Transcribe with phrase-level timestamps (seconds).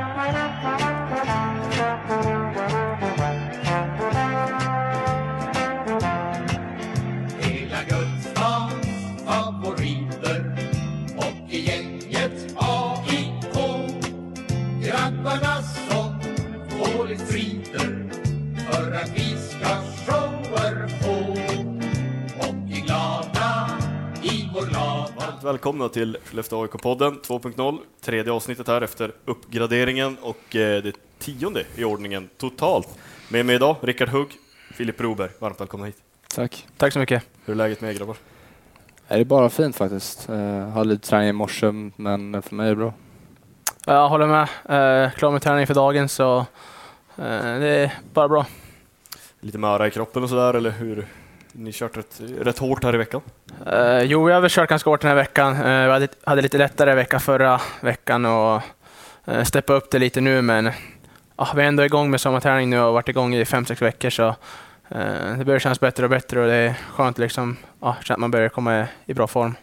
[0.00, 0.89] Thank you.
[25.44, 31.84] Välkomna till Skellefteå AIK-podden 2.0, tredje avsnittet här efter uppgraderingen och eh, det tionde i
[31.84, 32.88] ordningen totalt.
[33.28, 34.28] Med mig idag, Rickard Hugg,
[34.74, 35.30] Filip Broberg.
[35.38, 35.96] Varmt välkomna hit.
[36.34, 36.66] Tack.
[36.76, 37.22] Tack så mycket.
[37.44, 38.16] Hur är läget med er grabbar?
[39.08, 40.30] Det är bara fint faktiskt.
[40.30, 42.92] Uh, hade lite träning i morse, men för mig är det bra.
[43.86, 44.42] Jag håller med.
[44.42, 46.46] Uh, klar med träning för dagen, så
[47.16, 48.46] det är bara bra.
[49.40, 51.06] Lite möra i kroppen och sådär, eller hur?
[51.52, 53.20] Ni kört rätt, rätt hårt här i veckan?
[53.72, 55.56] Uh, jo, jag har kört ganska hårt den här veckan.
[55.56, 58.62] Uh, jag hade, hade lite lättare vecka förra veckan och
[59.28, 62.80] uh, steppa upp det lite nu, men uh, vi är ändå igång med sommarträning nu
[62.80, 66.40] och varit igång i fem, sex veckor, så uh, det börjar kännas bättre och bättre
[66.40, 69.54] och det är skönt liksom, uh, att man börjar komma i bra form.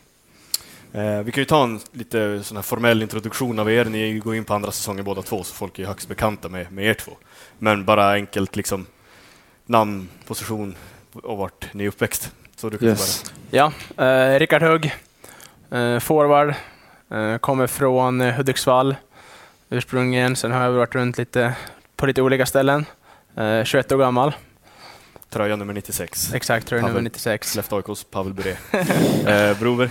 [0.91, 3.85] Eh, vi kan ju ta en lite sån här formell introduktion av er.
[3.85, 6.85] Ni går in på andra säsongen båda två, så folk är högst bekanta med, med
[6.85, 7.11] er två.
[7.59, 8.85] Men bara enkelt liksom
[9.65, 10.75] namn, position
[11.23, 12.31] och vart ni är uppväxt.
[12.55, 13.23] Så du kan Yes.
[13.51, 14.95] Ja, uh, Rickard Hugg,
[15.73, 16.53] uh, forward,
[17.13, 18.95] uh, kommer från uh, Hudiksvall
[19.69, 20.35] ursprungligen.
[20.35, 21.53] Sen har jag varit runt lite
[21.95, 22.85] på lite olika ställen.
[23.37, 24.33] Uh, 21 år gammal,
[25.29, 26.33] Tröja nummer 96.
[26.33, 27.03] exakt, tror jag nummer Pavel.
[27.03, 27.51] 96.
[27.51, 28.57] Skellefteå AIKs Pavel Bure.
[29.51, 29.89] eh, Broberg,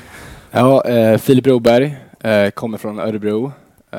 [0.50, 3.52] Ja, eh, Filip Broberg, eh, kommer från Örebro.
[3.90, 3.98] Eh,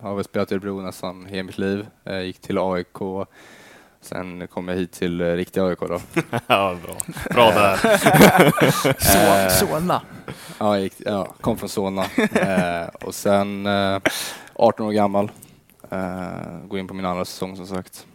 [0.00, 1.86] har väl spelat i Örebro nästan hela mitt liv.
[2.04, 3.26] Eh, gick till AIK.
[4.04, 6.00] Sen kom jag hit till eh, riktiga AIK då.
[6.46, 6.96] ja, bra.
[7.30, 7.78] Bra där.
[9.44, 10.02] Eh, Solna.
[10.58, 12.04] Ja, gick, ja, kom från Solna.
[12.32, 13.98] Eh, och sen eh,
[14.54, 15.30] 18 år gammal.
[15.90, 18.06] Eh, går in på min andra säsong som sagt.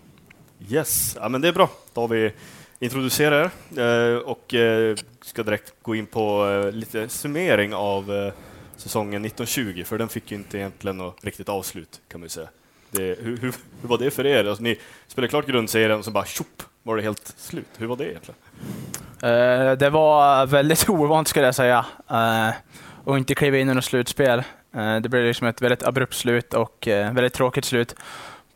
[0.69, 1.69] Yes, ja, men det är bra.
[1.93, 2.33] Då har vi
[2.79, 8.33] introducerat er eh, och eh, ska direkt gå in på eh, lite summering av eh,
[8.77, 12.49] säsongen 1920, för den fick ju inte egentligen något riktigt avslut kan man ju säga.
[12.91, 14.45] Det, hur, hur, hur var det för er?
[14.45, 17.67] Alltså, ni spelade klart grundserien och så bara tjopp var det helt slut.
[17.77, 18.39] Hur var det egentligen?
[19.23, 21.85] Uh, det var väldigt ovant skulle jag säga.
[22.11, 22.49] Uh,
[23.03, 24.43] och inte kliva in i något slutspel.
[24.75, 27.95] Uh, det blev liksom ett väldigt abrupt slut och uh, väldigt tråkigt slut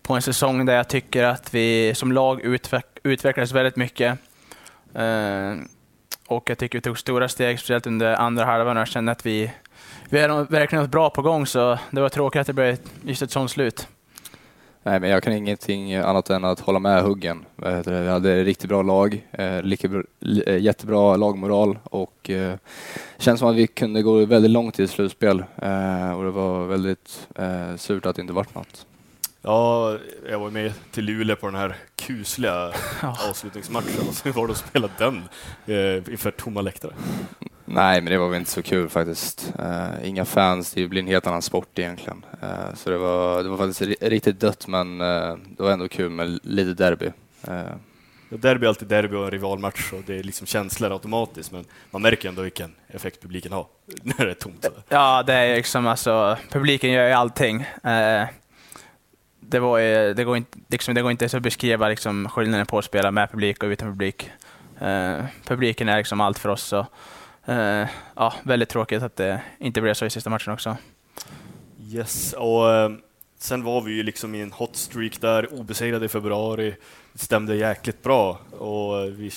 [0.04, 4.20] på en säsong där jag tycker att vi som lag utveck- utvecklades väldigt mycket.
[6.28, 8.78] Och jag tycker vi tog stora steg, speciellt under andra halvan.
[8.78, 9.52] och Jag kände att vi,
[10.10, 13.22] vi är verkligen något bra på gång, så det var tråkigt att det blev just
[13.22, 13.88] ett sånt slut.
[14.86, 17.46] Nej, men jag kan ingenting annat än att hålla med Huggen.
[17.56, 17.84] Det?
[17.88, 22.56] Vi hade ett riktigt bra lag, eh, eh, jättebra lagmoral och eh,
[23.18, 25.40] känns som att vi kunde gå väldigt långt i slutspel
[26.16, 27.28] och det var väldigt
[27.78, 28.86] surt att det inte vart något.
[29.46, 29.98] Ja,
[30.30, 32.72] jag var med till Luleå på den här kusliga
[33.30, 35.24] avslutningsmatchen och så var det att spela den
[35.66, 36.94] eh, inför tomma läktare.
[37.66, 39.54] Nej, men det var väl inte så kul faktiskt.
[39.60, 42.26] Eh, inga fans, det blir en helt annan sport egentligen.
[42.42, 45.88] Eh, så det var, det var faktiskt ri- riktigt dött, men eh, det var ändå
[45.88, 47.12] kul med lite derby.
[47.48, 47.64] Ja,
[48.38, 52.02] Derby är alltid derby och en rivalmatch och det är liksom känslor automatiskt, men man
[52.02, 53.66] märker ändå vilken effekt publiken har
[54.04, 54.66] när det är tomt.
[54.90, 57.66] Ja, det är liksom alltså, publiken gör ju allting.
[59.40, 62.78] Det, var, ju- det, går inte, liksom, det går inte att beskriva liksom, skillnaden på
[62.78, 64.30] att spela med publik och utan publik.
[64.80, 66.64] Eh, publiken är liksom allt för oss.
[66.64, 66.88] Så,
[67.46, 70.78] eh, ja, väldigt tråkigt att det inte blev så i sista matchen också.
[71.92, 72.92] Yes, och eh,
[73.38, 76.76] sen var vi ju liksom i en hot streak där, obesegrade i februari.
[77.14, 79.32] Det stämde jäkligt bra och vi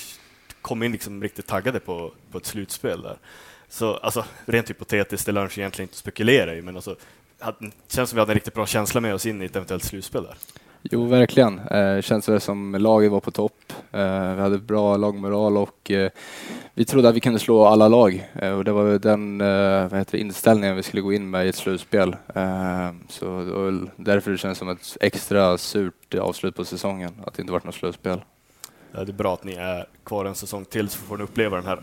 [0.61, 3.17] kom in liksom riktigt taggade på, på ett slutspel där.
[3.69, 6.95] Så alltså, rent hypotetiskt, det lär egentligen inte spekulera i, men alltså,
[7.39, 9.55] hade- det känns som vi hade en riktigt bra känsla med oss in i ett
[9.55, 10.35] eventuellt slutspel där.
[10.81, 11.59] Jo, verkligen.
[11.59, 13.73] Eh, känns det som laget var på topp.
[13.91, 16.09] Eh, vi hade bra lagmoral och eh,
[16.73, 18.29] vi trodde att vi kunde slå alla lag.
[18.35, 21.45] Eh, och det var den eh, vad heter det, inställningen vi skulle gå in med
[21.45, 22.15] i ett slutspel.
[22.35, 27.11] Eh, så det var väl därför det känns som ett extra surt avslut på säsongen,
[27.25, 28.21] att det inte varit något slutspel.
[28.91, 31.57] Ja, det är bra att ni är kvar en säsong till så får ni uppleva
[31.57, 31.81] den här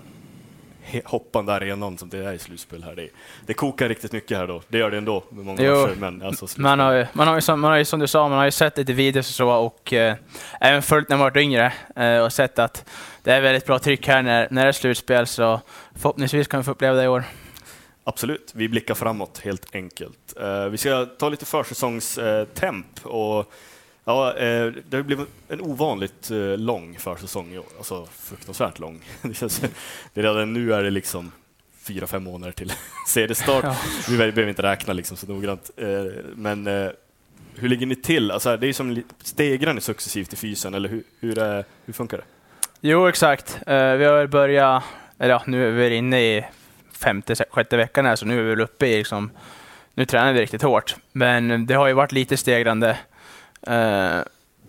[1.05, 2.95] hoppande arenan som det är i slutspel här.
[2.97, 3.09] Det,
[3.47, 4.63] det kokar riktigt mycket här då.
[4.69, 6.63] Det gör det ändå med många Jo, matcher, men alltså slutspel.
[6.63, 8.45] Man har, ju, man, har ju som, man har ju som du sa, man har
[8.45, 10.17] ju sett lite videos och så och eh,
[10.61, 12.85] även följt när man varit yngre eh, och sett att
[13.23, 15.61] det är väldigt bra tryck här när, när det är slutspel så
[15.95, 17.25] förhoppningsvis kan vi få uppleva det i år.
[18.05, 20.35] Absolut, vi blickar framåt helt enkelt.
[20.41, 23.53] Eh, vi ska ta lite försäsongstemp och
[24.05, 29.01] ja, eh, det har blivit en ovanligt eh, lång försäsong i år, alltså fruktansvärt lång.
[29.23, 29.61] Det, känns,
[30.15, 31.33] det är redan nu är det liksom
[31.83, 32.73] fyra, fem månader till
[33.09, 33.65] seriestart.
[33.65, 33.77] Ja.
[34.09, 35.87] Vi behöver inte räkna liksom så noggrant, eh,
[36.35, 36.91] men eh,
[37.55, 38.31] hur ligger ni till?
[38.31, 42.17] Alltså, det är som stegrar ni successivt i fysen, eller hur, hur, är, hur funkar
[42.17, 42.25] det?
[42.81, 43.59] Jo, exakt.
[43.67, 44.85] Vi har börjat,
[45.19, 46.45] eller ja, nu är vi inne i
[46.93, 49.31] femte, sjätte veckan här, så nu är vi väl uppe i liksom,
[49.95, 50.97] nu tränar vi riktigt hårt.
[51.12, 52.97] Men det har ju varit lite stegrande.
[53.66, 54.22] Eh,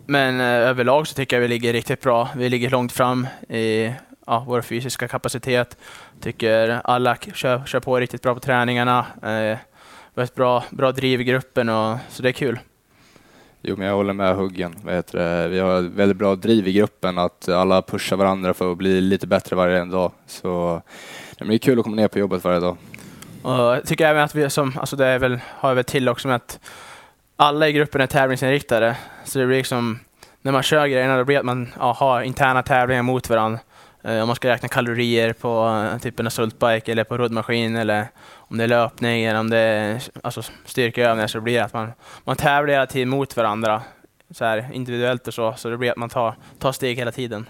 [0.05, 2.29] men eh, överlag så tycker jag vi ligger riktigt bra.
[2.35, 3.93] Vi ligger långt fram i
[4.25, 5.77] ja, vår fysiska kapacitet.
[6.21, 9.05] Tycker alla kör, kör på riktigt bra på träningarna.
[9.21, 9.57] Eh,
[10.13, 12.59] vi har ett bra, bra driv i gruppen, och, så det är kul.
[13.61, 14.75] Jo, men jag håller med Huggen.
[14.85, 19.01] Vi har ett väldigt bra driv i gruppen, att alla pushar varandra för att bli
[19.01, 20.11] lite bättre varje dag.
[20.27, 20.81] Så
[21.37, 22.77] det är kul att komma ner på jobbet varje dag.
[23.41, 26.09] Och jag tycker även att vi som, alltså det är väl, har jag väl till
[26.09, 26.59] också med att
[27.35, 28.97] alla i gruppen är tävlingsinriktade.
[29.23, 29.99] Så det blir liksom,
[30.41, 33.59] när man kör grejerna, då blir det att man ja, har interna tävlingar mot varandra.
[34.03, 38.07] Eh, om man ska räkna kalorier på eh, typ en assaultbike eller på roddmaskin eller
[38.33, 41.91] om det är löpning eller om det är alltså, styrkeövningar så blir det att man,
[42.23, 43.81] man tävlar hela tiden mot varandra.
[44.31, 47.49] Så här, individuellt och så, så det blir att man tar, tar steg hela tiden.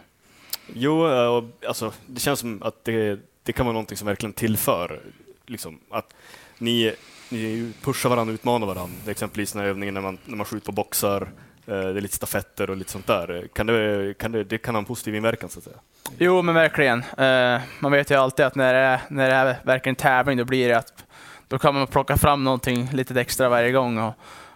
[0.74, 5.00] Jo, eh, alltså, det känns som att det, det kan vara någonting som verkligen tillför.
[5.46, 6.14] Liksom, att
[6.58, 6.94] ni,
[7.30, 9.12] ni pushar varandra, utmanar varandra.
[9.12, 11.28] Exempelvis den här övningen när man, när man skjuter på boxar, eh,
[11.66, 13.48] det är lite stafetter och lite sånt där.
[13.54, 15.78] Kan det, kan det, det kan ha en positiv inverkan så att säga?
[16.18, 17.04] Jo, men verkligen.
[17.18, 20.46] Eh, man vet ju alltid att när det, är, när det är verkligen tävling, då
[20.46, 21.06] blir det att
[21.48, 23.98] då kan man plocka fram någonting lite extra varje gång.
[23.98, 24.14] Och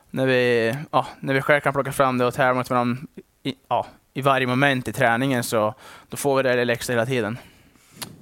[0.09, 3.01] när, vi, ja, när vi själv kan plocka fram det och tävla mot varandra
[3.43, 5.73] i, ja, i varje moment i träningen, så
[6.09, 7.37] då får vi det lite extra hela tiden.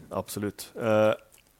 [0.09, 0.73] Absolut.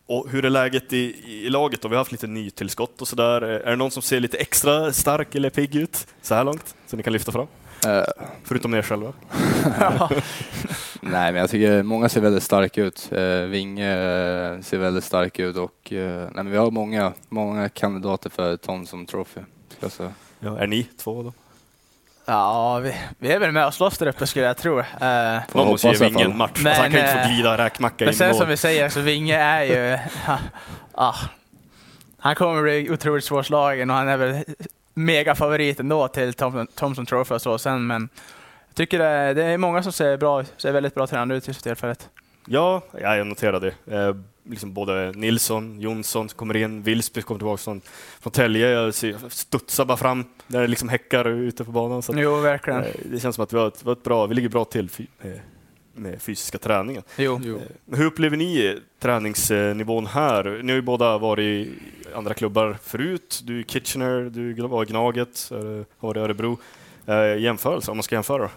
[0.07, 1.15] Och hur är läget i,
[1.45, 1.88] i laget då?
[1.88, 3.42] Vi har haft lite nytillskott och sådär.
[3.42, 6.75] Är det någon som ser lite extra stark eller pigg ut så här långt?
[6.88, 7.48] Som ni kan lyfta fram?
[7.86, 8.04] Eh,
[8.44, 9.13] Förutom er själva.
[11.01, 13.09] nej, men jag tycker många ser väldigt starka ut.
[13.12, 18.30] Eh, Vinge eh, ser väldigt stark ut och nej, men vi har många, många kandidater
[18.30, 18.57] för
[19.06, 19.42] Trophy.
[19.69, 20.12] Ska jag säga.
[20.39, 21.33] Ja, är ni två då?
[22.30, 24.80] Ja, vi, vi är väl med och slåss där uppe skulle jag tro.
[24.80, 24.86] Eh,
[25.50, 26.32] Får Någon måste i ge alla Vinge fall.
[26.32, 26.60] en match.
[26.64, 28.90] Men, alltså, han kan ju inte eh, få glida räkmacka Men sen som vi säger,
[28.90, 29.98] så Vinge är ju...
[30.94, 31.16] ah,
[32.20, 34.44] han kommer bli otroligt svårslagen och han är väl
[34.94, 38.10] megafavorit ändå till Thomson, Thomson Trophy och så sen, men
[38.68, 41.60] jag tycker det, det är många som ser, bra, ser väldigt bra tränade ut just
[41.64, 42.10] för tillfället.
[42.46, 44.16] Ja, ja, jag noterade det.
[44.48, 47.82] Eh, liksom både Nilsson, Jonsson kommer in, Wilsby kommer tillbaka från,
[48.20, 48.70] från Tälje.
[48.70, 48.94] Jag
[49.30, 52.02] studsar bara fram där det liksom häckar ute på banan.
[52.02, 52.84] Så Jo, verkligen.
[52.84, 54.66] eh, det känns som att vi, har ett, vi, har ett bra, vi ligger bra
[54.66, 54.90] till
[55.22, 55.40] med,
[55.94, 57.04] med fysiska träningen.
[57.18, 57.40] Jo.
[57.86, 60.60] Men Hur upplever ni träningsnivån här?
[60.64, 61.72] Ni har ju båda varit i
[62.16, 63.42] andra klubbar förut.
[63.44, 66.58] Du är Kitchener, du var i Gnaget, eh, har varit i Örebro.
[67.06, 68.38] Eh, jämförelse, om man ska jämföra.
[68.44, 68.50] då?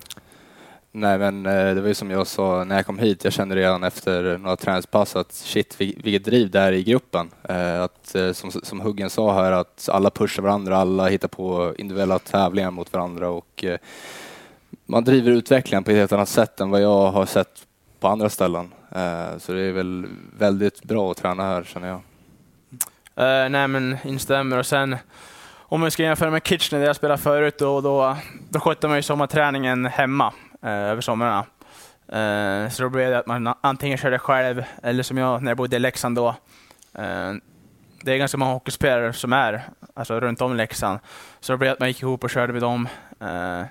[0.93, 3.25] Nej, men eh, det var ju som jag sa när jag kom hit.
[3.25, 7.31] Jag kände redan efter några träningspass att shit, vilket driv det är i gruppen.
[7.49, 11.75] Eh, att, eh, som, som Huggen sa här, att alla pushar varandra, alla hittar på
[11.79, 13.65] individuella tävlingar mot varandra och
[14.87, 17.67] man driver utvecklingen på ett helt annat sätt än vad jag har sett
[18.01, 18.71] på andra ställen.
[19.39, 20.07] Så det är väl
[20.39, 21.97] väldigt bra att träna här känner jag.
[21.97, 24.97] Uh, nej men instämmer och sen
[25.53, 28.17] om vi ska jämföra med Kitchener där jag spelade förut då, då,
[28.49, 31.47] då skötte man ju sommarträningen hemma Eh, över somrarna.
[32.09, 35.59] Eh, så då blev det att man antingen körde själv eller som jag när jag
[35.59, 36.29] bodde i Leksand då.
[36.95, 37.33] Eh,
[38.03, 39.63] det är ganska många hockeyspelare som är
[39.95, 40.99] alltså, runt om Leksand.
[41.41, 42.89] Så då blev det att man gick ihop och körde med dem.
[43.21, 43.63] Eh,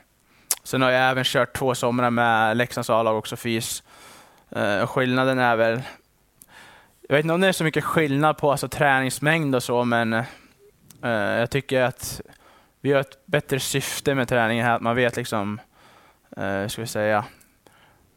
[0.63, 3.83] sen har jag även kört två somrar med Leksands A-lag också, FIS.
[4.49, 5.81] Eh, skillnaden är väl
[7.09, 10.13] jag vet inte om det är så mycket skillnad på alltså, träningsmängd och så, men
[10.13, 10.25] eh,
[11.11, 12.21] jag tycker att
[12.81, 14.75] vi har ett bättre syfte med träningen här.
[14.75, 15.59] Att man vet liksom,
[16.37, 17.25] uh, ska vi säga,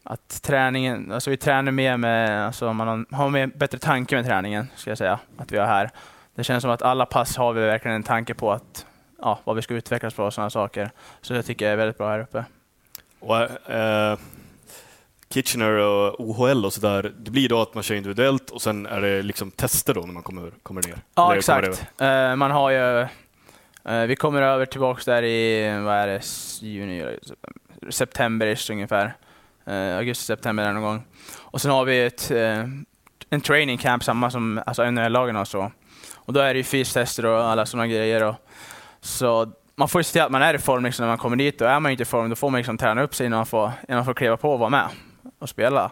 [0.05, 4.67] att träningen, alltså vi tränar mer med, alltså man har, mer, bättre tanke med träningen,
[4.77, 5.91] ska jag säga, att vi har här.
[6.35, 8.87] Det känns som att alla pass har vi verkligen en tanke på att,
[9.19, 10.91] ja, vad vi ska utvecklas på och sådana saker.
[11.21, 12.45] Så det tycker jag är väldigt bra här uppe.
[13.21, 14.19] Och, eh,
[15.29, 19.01] Kitchener och OHL och sådär, det blir då att man kör individuellt och sen är
[19.01, 20.97] det liksom tester då när man kommer, kommer ner?
[21.15, 21.87] Ja, Eller exakt.
[22.01, 23.01] Eh, man har ju...
[23.85, 26.23] eh, vi kommer över tillbaks där i, vad är det,
[26.67, 27.19] juni,
[27.91, 29.17] september- ungefär.
[29.69, 31.05] Uh, augusti, september där någon gång.
[31.39, 32.65] Och sen har vi ett, eh,
[33.31, 35.73] en training camp, samma som alltså NHL-lagen och så.
[36.15, 38.25] Och då är det ju fystester och alla sådana grejer.
[38.25, 38.35] Och,
[39.01, 41.37] så man får ju se till att man är i form liksom, när man kommer
[41.37, 43.37] dit och är man inte i form då får man liksom träna upp sig innan
[43.37, 44.89] man får, innan man får kliva på och vara med
[45.39, 45.91] och spela.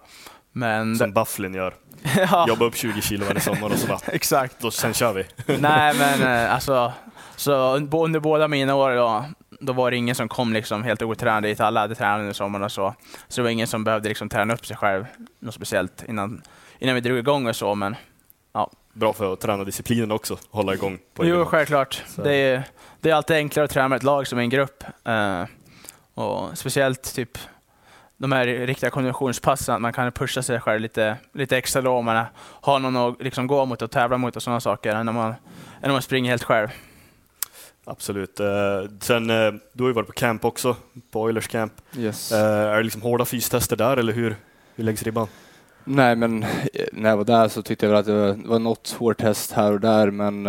[0.53, 0.97] Men...
[0.97, 1.75] Som Bufflin gör.
[2.17, 4.61] ja, Jobba upp 20 kilo varje sommar och så bara, exakt.
[4.61, 5.27] då, sen kör vi.
[5.59, 6.93] Nej, men eh, alltså,
[7.37, 9.25] så under båda mina år då,
[9.61, 11.61] då var det ingen som kom liksom helt otränad dit.
[11.61, 12.95] Alla hade tränat under sommaren och så.
[13.29, 15.05] Så det var ingen som behövde liksom träna upp sig själv
[15.39, 16.43] något speciellt innan,
[16.79, 17.75] innan vi drog igång och så.
[17.75, 17.97] Men
[18.53, 22.03] ja, bra för att träna disciplinen också, hålla igång på Jo, självklart.
[22.07, 22.23] Så.
[22.23, 22.63] Det är,
[23.01, 24.85] det är alltid enklare att träna med ett lag som en grupp.
[25.05, 25.45] Eh,
[26.15, 27.39] och speciellt typ
[28.17, 32.05] de här riktiga konditionspassen, att man kan pusha sig själv lite, lite extra då om
[32.05, 35.15] man har någon att liksom gå mot och tävla mot och sådana saker, än om
[35.15, 35.35] man,
[35.83, 36.69] än om man springer helt själv.
[37.85, 38.41] Absolut.
[38.41, 38.47] Eh,
[39.01, 40.77] sen, eh, du har ju varit på camp också,
[41.11, 41.73] på Oilers camp.
[41.97, 42.33] Yes.
[42.33, 44.37] Eh, är det liksom hårda fystester där eller hur,
[44.75, 45.29] hur läggs ribban?
[45.85, 46.45] Nej, men
[46.93, 49.73] när jag var där så tyckte jag väl att det var, något hårt test här
[49.73, 50.45] och där, men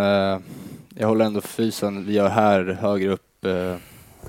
[0.96, 3.46] jag håller ändå fysen vi gör här högre upp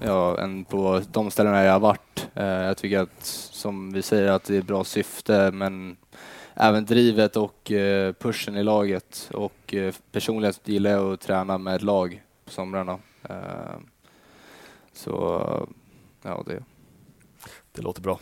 [0.00, 2.28] ja, än på de ställena jag har varit.
[2.34, 5.96] Jag tycker att, som vi säger, att det är bra syfte, men
[6.54, 7.72] även drivet och
[8.18, 9.30] pushen i laget.
[9.32, 9.74] Och
[10.12, 12.98] personligen gillar jag att träna med ett lag somrarna.
[13.28, 13.76] Eh,
[14.92, 15.68] så,
[16.22, 16.64] ja, det.
[17.72, 18.18] Det låter bra.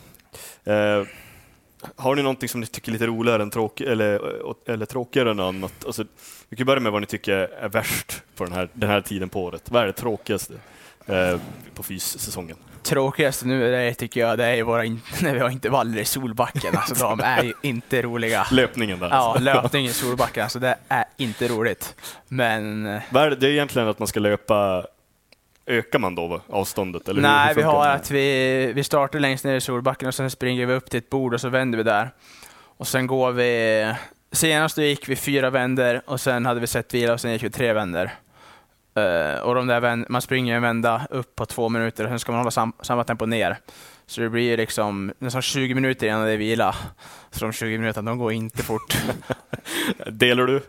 [0.63, 1.03] Eh,
[1.95, 4.21] har ni någonting som ni tycker är lite roligare än tråk eller,
[4.69, 5.85] eller tråkigare än annat?
[5.85, 6.05] Alltså,
[6.49, 9.29] vi kan börja med vad ni tycker är värst på den här, den här tiden
[9.29, 9.71] på året.
[9.71, 10.53] Vad är det tråkigaste
[11.05, 11.39] eh,
[11.73, 12.57] på fyssäsongen?
[12.83, 14.83] Tråkigaste nu det tycker jag det är våra
[15.21, 16.77] när vi har intervaller i Solbacken.
[16.77, 18.47] Alltså, de är ju inte roliga.
[18.51, 19.09] Löpningen där.
[19.09, 19.43] Ja, alltså.
[19.43, 21.95] löpning i Solbacken, alltså, det är inte roligt.
[22.27, 23.19] Men eh, det?
[23.19, 24.85] är egentligen att man ska löpa,
[25.65, 27.09] ökar man då avståndet?
[27.09, 27.93] Eller Nej, hur vi har det?
[27.93, 31.09] att vi, vi startar längst ner i Solbacken och sen springer vi upp till ett
[31.09, 32.11] bord och så vänder vi där.
[32.77, 33.93] Och sen går vi...
[34.31, 37.49] Senast gick vi fyra vänder och sen hade vi sett vila och sen gick vi
[37.49, 38.13] tre vänder.
[38.95, 42.31] Eh, och de där man springer en vända upp på två minuter och sen ska
[42.31, 43.57] man hålla sam, samma tempo ner.
[44.05, 46.75] Så det blir liksom nästan 20 minuter innan det är vila.
[47.31, 48.97] Så de 20 minuterna, de går inte fort.
[50.07, 50.61] Delar du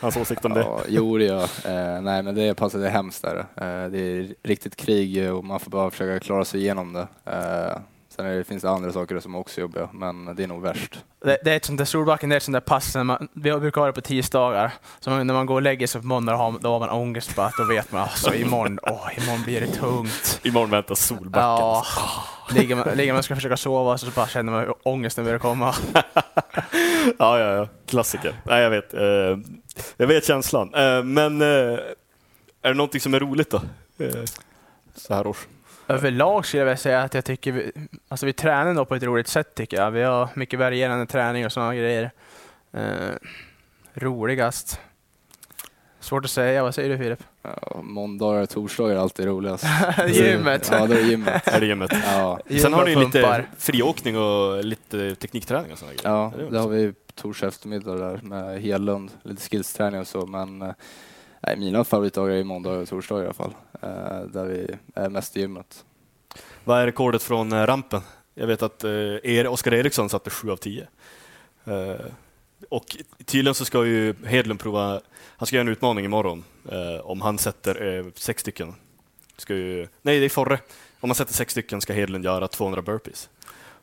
[0.00, 0.60] hans åsikt om det?
[0.60, 1.94] Ja, jo, det gör jag.
[1.94, 3.36] Eh, nej, men det passet är hemskt där.
[3.38, 7.06] Eh, det är riktigt krig och man får bara försöka klara sig igenom det.
[8.16, 10.62] Sen är det, finns det andra saker som också är jobbiga, men det är nog
[10.62, 11.04] värst.
[11.24, 13.28] Det, det är ett sånt där Solbacken, det är ett sånt där pass, när man,
[13.32, 14.72] vi brukar ha det på tisdagar.
[15.00, 17.36] Så man, när man går och lägger sig på måndag, har- då har man ångest
[17.36, 20.40] bara, att då vet man, alltså imorgon, åh, imorgon blir det tungt.
[20.42, 21.40] Imorgon väntar Solbacken.
[21.48, 21.84] Ja,
[22.54, 25.74] ligger man, ligger man och ska försöka sova så bara känner man ångesten börjar komma.
[27.18, 27.68] ja, ja, ja.
[27.86, 28.34] Klassiker.
[28.44, 28.94] Nej, jag vet.
[28.94, 29.38] Eh,
[29.96, 30.74] jag vet känslan.
[30.74, 31.48] Eh, men eh,
[32.62, 33.62] är det någonting som är roligt då?
[34.96, 35.46] Så här års.
[35.88, 37.72] Överlag skulle jag vilja säga att jag tycker vi,
[38.08, 39.90] alltså vi tränar på ett roligt sätt tycker jag.
[39.90, 42.10] Vi har mycket varierande träning och sådana grejer.
[42.72, 42.82] Eh,
[43.94, 44.80] roligast?
[46.00, 47.22] Svårt att säga, vad säger du Filip?
[47.42, 49.64] Ja, måndagar och torsdagar är alltid roligast.
[50.08, 50.68] Gymmet.
[50.72, 51.48] Ja, det är gymmet.
[51.54, 51.90] Är det gymmet?
[52.04, 56.10] Ja, Sen har ni lite friåkning och lite teknikträning och sådana grejer.
[56.10, 60.62] ja det det har vi torsdag eftermiddag där med Hedlund, lite skillsträning och så, men
[60.62, 60.70] eh,
[61.40, 63.54] nej, mina favoritdagar är måndagar och torsdagar i alla fall,
[64.32, 65.84] där vi är mest i gymmet.
[66.64, 68.00] Vad är rekordet från eh, rampen?
[68.34, 70.86] Jag vet att eh, Oskar Eriksson satte 7 av 10.
[71.64, 72.06] Eh,
[72.68, 75.00] och tydligen så ska ju Hedlund prova,
[75.36, 76.44] han ska göra en utmaning imorgon.
[76.72, 78.74] Eh, om han sätter eh, sex stycken.
[79.36, 80.58] Ska ju, nej, det är Forre.
[81.00, 83.28] Om han sätter sex stycken ska Hedlund göra 200 burpees.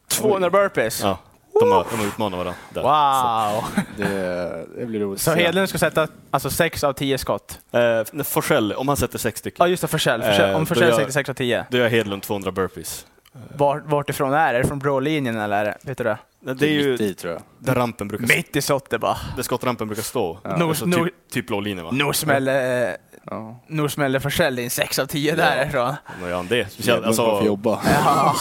[0.08, 1.02] 200 burpees?
[1.02, 1.20] Ja,
[1.66, 2.54] de har, de har utmanat varandra.
[2.74, 2.82] Där.
[2.82, 3.64] Wow!
[3.98, 5.32] Det, det blir roligt Så.
[5.32, 7.60] Hedlund ska sätta alltså 6 av 10 skott?
[7.72, 10.22] Så, eh, Forsell, om han sätter sex stycken, Ja just det, Forsell.
[10.22, 11.66] Eh, om Forsell sätter 6 av 10.
[11.70, 13.06] då gör Hedlund 200 burpees.
[13.58, 14.60] Vart, vart ifrån är det?
[14.60, 15.58] Är det från blå-linjen eller?
[15.58, 16.18] är det- Vet du det?
[16.40, 17.42] Nej, Det är ju mitt i tror jag.
[17.60, 19.18] där rampen brukar Mitt i slottet bara.
[19.36, 20.40] där skottrampen brukar stå.
[20.44, 20.58] Ja.
[20.58, 21.92] Nog- Alltså, nog- typ, typ blå linjen va?
[21.92, 23.60] Nog smäller, eh, Ja.
[23.68, 25.36] nog Forsell in 6 av 10 Ja.
[25.36, 25.96] därifrån.
[26.22, 26.72] När gör han det?
[26.72, 27.80] Speciellt, alltså, jobba.
[27.86, 28.36] Ja,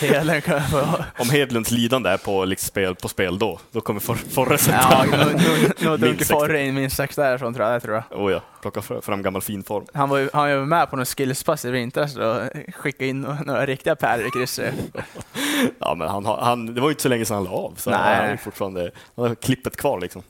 [0.00, 0.88] Hedlund kan få...
[1.18, 4.78] om Hedlunds lidande är på, liksom, spel, på spel då, då kommer For, Forre sätta...
[4.90, 6.32] Ja, nog- nog- nog dunker 60.
[6.34, 7.76] Forre in minst 6 därifrån tror jag.
[7.76, 8.20] Det tror jag.
[8.22, 9.86] Oh ja, plocka fr- fram gammal fin form.
[9.94, 12.40] Han var ju han var med på någon skillspass i vintras och
[12.74, 14.74] skickade in några riktiga pärlor i krysset.
[15.78, 17.90] Ja, men han, han, det var ju inte så länge sedan han la av, så
[17.90, 17.98] Nej.
[18.16, 20.00] han har fortfarande han har klippet kvar.
[20.00, 20.22] Liksom.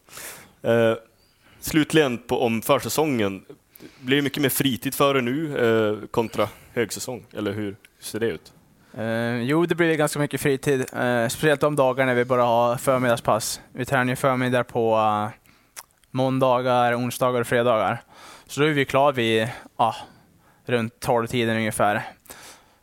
[0.62, 0.94] Eh,
[1.60, 3.42] slutligen på, om försäsongen,
[3.80, 7.24] det blir mycket mer fritid för er nu eh, kontra högsäsong?
[7.32, 8.52] Eller hur ser det ut?
[8.94, 10.80] Eh, jo, det blir ganska mycket fritid.
[10.80, 13.60] Eh, speciellt de dagar när vi bara har förmiddagspass.
[13.72, 15.28] Vi tränar ju förmiddag på eh,
[16.10, 18.02] måndagar, onsdagar och fredagar.
[18.46, 19.94] Så då är vi klara vid ah,
[20.66, 22.02] runt 12-tiden ungefär.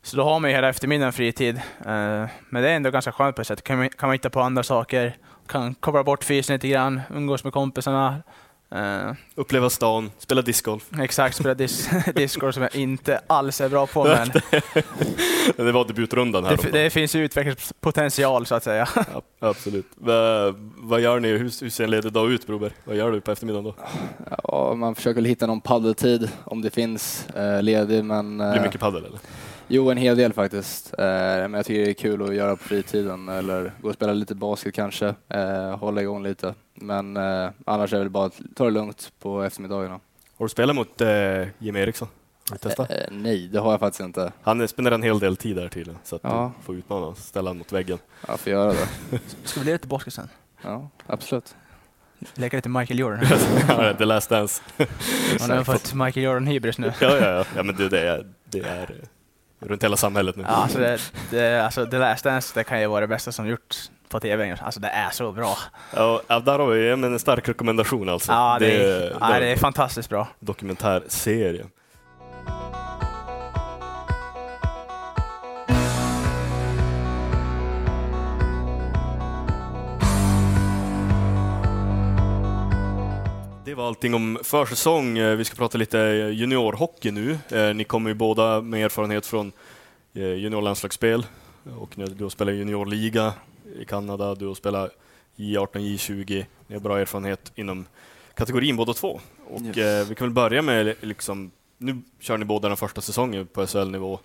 [0.01, 1.55] Så då har man ju hela eftermiddagen fritid.
[1.85, 3.63] Eh, men det är ändå ganska skönt på ett sätt.
[3.63, 7.43] Kan man, kan man hitta på andra saker, kan koppla bort fysen lite grann, umgås
[7.43, 8.23] med kompisarna.
[8.75, 10.83] Eh, Uppleva stan, spela discgolf.
[10.99, 14.27] exakt, spela dis discord som jag inte alls är bra på, men
[15.55, 16.57] Det var debutrundan här.
[16.63, 18.87] det, det finns ju utvecklingspotential så att säga.
[18.95, 19.85] Ja, absolut.
[19.95, 21.27] Va, vad gör ni?
[21.27, 22.71] Hur, hur ser en ledig dag ut Broberg?
[22.83, 23.75] Vad gör du på eftermiddagen då?
[24.43, 28.61] Ja, man försöker hitta någon paddeltid om det finns eh, ledig, men Blir det eh,
[28.63, 29.19] mycket padel eller?
[29.67, 30.93] Jo, en hel del faktiskt.
[30.97, 34.13] Eh, men jag tycker det är kul att göra på fritiden eller gå och spela
[34.13, 36.53] lite basket kanske, eh, hålla igång lite.
[36.73, 39.99] Men eh, annars är det väl bara att ta det lugnt på eftermiddagarna.
[40.37, 41.07] Har du spelat mot eh,
[41.59, 42.07] Jim Eriksson?
[42.49, 42.91] Har du testat?
[42.91, 44.31] Eh, nej, det har jag faktiskt inte.
[44.41, 46.51] Han spenderar en hel del tid där tydligen, så att Ja.
[46.59, 47.97] du får utmana honom, ställa honom mot väggen.
[48.27, 49.19] Jag får göra det.
[49.43, 50.27] Ska vi lira lite basket sen?
[50.61, 51.55] Ja, absolut.
[52.33, 53.25] Leka lite Michael Jordan.
[53.67, 54.61] Ja, The Last Dance.
[55.39, 56.91] Han har fått Michael Jordan-hybris nu.
[57.01, 57.45] Ja, ja, ja.
[57.55, 58.95] ja men det, det är, det är
[59.59, 60.43] runt hela samhället nu.
[60.47, 60.99] Ja, alltså, det,
[61.31, 64.57] det, alltså The Last Dance det kan ju vara det bästa som gjorts på TV.
[64.61, 65.57] Alltså det är så bra.
[65.95, 68.31] Ja, där har vi en stark rekommendation alltså.
[68.31, 70.27] Ja, det, det, är, ja, det är fantastiskt bra.
[70.39, 71.65] dokumentärserie.
[83.75, 85.17] Det var allting om försäsong.
[85.17, 85.97] Eh, Vi ska prata lite
[86.33, 87.37] juniorhockey nu.
[87.51, 89.51] Eh, Ni kommer ju båda med erfarenhet från
[90.13, 91.25] eh, juniorlandslagsspel
[91.79, 93.33] och nu- du har spelat juniorliga
[93.79, 94.91] i Kanada, du har spelat
[95.35, 96.45] J18, J20.
[96.67, 97.85] Ni har bra erfarenhet inom
[98.33, 99.19] kategorin båda två.
[99.49, 99.77] Och Yes.
[99.77, 103.67] eh, vi kan väl börja med liksom, nu kör ni båda den första säsongen på
[103.67, 104.19] SHL-nivå.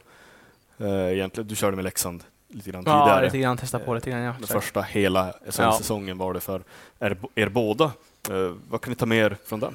[0.79, 3.25] Eh, egentligen, du körde med Leksand lite grann Ja, tidigare.
[3.25, 3.57] lite grann.
[3.57, 4.35] Testa på lite grann, ja.
[4.39, 6.63] Den första hela SHL-säsongen var det för
[7.01, 7.93] er, er båda.
[8.29, 9.75] Eh, vad kan ni ta med er från den?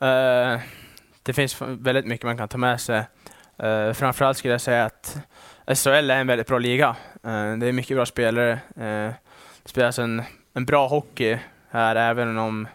[0.00, 0.60] Eh,
[1.22, 3.04] det finns väldigt mycket man kan ta med sig.
[3.62, 5.18] Uh, framförallt skulle jag säga att
[5.66, 6.96] SHL är en väldigt bra liga.
[7.58, 8.52] Det är mycket bra spelare.
[8.52, 9.12] Uh,
[9.62, 10.22] det spelas en,
[10.54, 11.38] en bra hockey
[11.70, 12.68] här, även om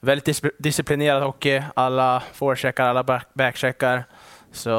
[0.00, 1.62] väldigt dis disciplinerad hockey.
[1.74, 4.04] Alla forecheckar, alla back backcheckar.
[4.52, 4.70] Så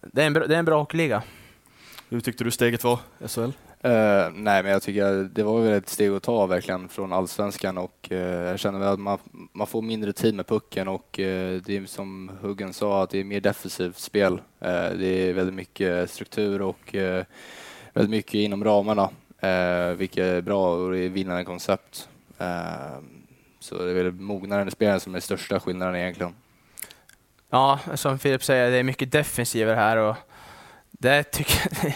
[0.00, 1.22] det, är en bra, det är en bra hockeyliga.
[2.08, 3.50] Hur tyckte du steget var, SHL?
[3.84, 7.12] Eh, nej, men jag tycker att det var väl ett steg att ta verkligen från
[7.12, 9.18] allsvenskan och uh, jag känner väl att man,
[9.52, 13.18] man får mindre tid med pucken och uh, det är som Huggen sa att det
[13.18, 14.40] är mer defensivt spel.
[14.98, 16.94] Det är väldigt mycket struktur och
[17.92, 19.10] väldigt mycket inom ramarna,
[19.96, 22.08] vilket är bra och det är vinnande koncept.
[23.60, 26.34] Så det är väl mognaden i spelen som är största skillnaden egentligen.
[27.50, 30.16] Ja, som Filip säger, det är mycket defensiver här och
[31.04, 31.94] det tycker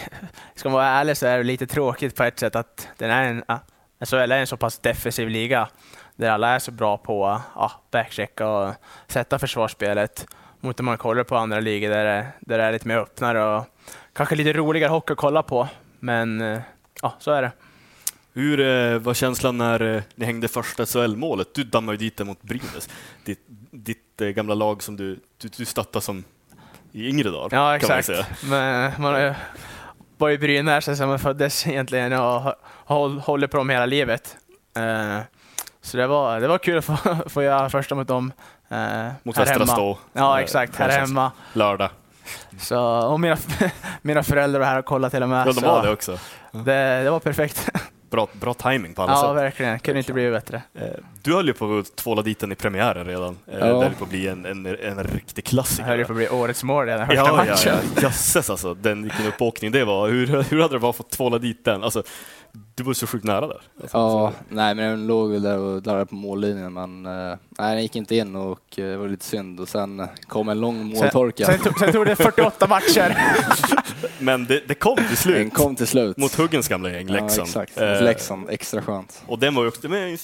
[0.55, 3.23] ska man vara ärlig så är det lite tråkigt på ett sätt att den är
[3.23, 3.53] en, SHL
[3.99, 5.69] alltså är en så pass defensiv liga
[6.15, 8.73] där alla är så bra på ja, backchecka och
[9.07, 10.27] sätta försvarsspelet
[10.59, 13.43] mot om man kollar på andra ligor där det, där det är lite mer öppnare
[13.43, 13.65] och
[14.13, 15.67] kanske lite roligare hockey att kolla på.
[15.99, 16.61] Men eh,
[17.01, 17.51] ja, så är det.
[18.33, 21.53] Hur eh, var känslan när eh, ni hängde första SHL-målet?
[21.53, 22.89] Du dammade ju dit det mot Brynäs.
[23.23, 23.39] Ditt,
[23.71, 26.23] ditt gamla lag som du, du, du stöttade som
[26.91, 28.09] i yngre dagar, Ja, exakt.
[28.43, 29.33] Men man
[30.17, 32.53] varit i Brynäs sedan man föddes egentligen och
[32.85, 34.37] håller på dem hela livet.
[34.77, 35.19] Eh,
[35.81, 36.97] Så det var, det var kul att få,
[37.29, 38.31] få göra första mot dem
[38.69, 39.65] eh, Mot Västra.
[39.67, 39.97] Stå.
[40.13, 40.75] Ja, exakt.
[40.75, 41.31] Här hemma.
[41.53, 41.89] Lördag.
[42.59, 43.37] Så, och mina,
[44.01, 45.47] mina föräldrar var här och kollade till och med.
[45.47, 46.17] Ja, de var det också.
[46.51, 47.69] det, det var perfekt.
[48.09, 49.35] Bra, bra timing på alla Ja, sätt.
[49.43, 49.79] verkligen.
[49.79, 50.61] Kunde inte bli bättre.
[50.75, 50.87] Eh,
[51.21, 53.37] Du höll ju på att tvåla dit den i premiären redan.
[53.47, 53.65] Eh, Ja.
[53.65, 55.83] Det höll på att bli en, en, en riktig Det klassiker.
[55.83, 57.75] höll ju på att bli årets mål den första Ja, ja, matchen.
[57.95, 58.01] ja.
[58.01, 60.09] Jösses alltså, den, vilken uppåkning det var.
[60.09, 61.83] Hur, hur hade det bara fått tvåla dit den?
[61.83, 62.03] Alltså,
[62.75, 63.61] du var så sjukt nära där.
[63.81, 67.35] Alltså, Ja, så- nej men den låg väl där och darrade på mållinjen men eh,
[67.59, 70.85] nej, den gick inte in och det var lite synd och sen kom en lång
[70.85, 71.45] måltorka.
[71.45, 73.17] Sen, tog, sen tog det 48 matcher.
[74.19, 75.53] Men det, det kom till Den slut.
[75.53, 76.17] kom till slut.
[76.17, 77.49] Mot Huggens gamla gäng, Leksand.
[77.55, 77.77] Ja, exakt.
[77.77, 79.23] Eh, Leksand, extra skönt.
[79.25, 80.17] Och den var ju också, men,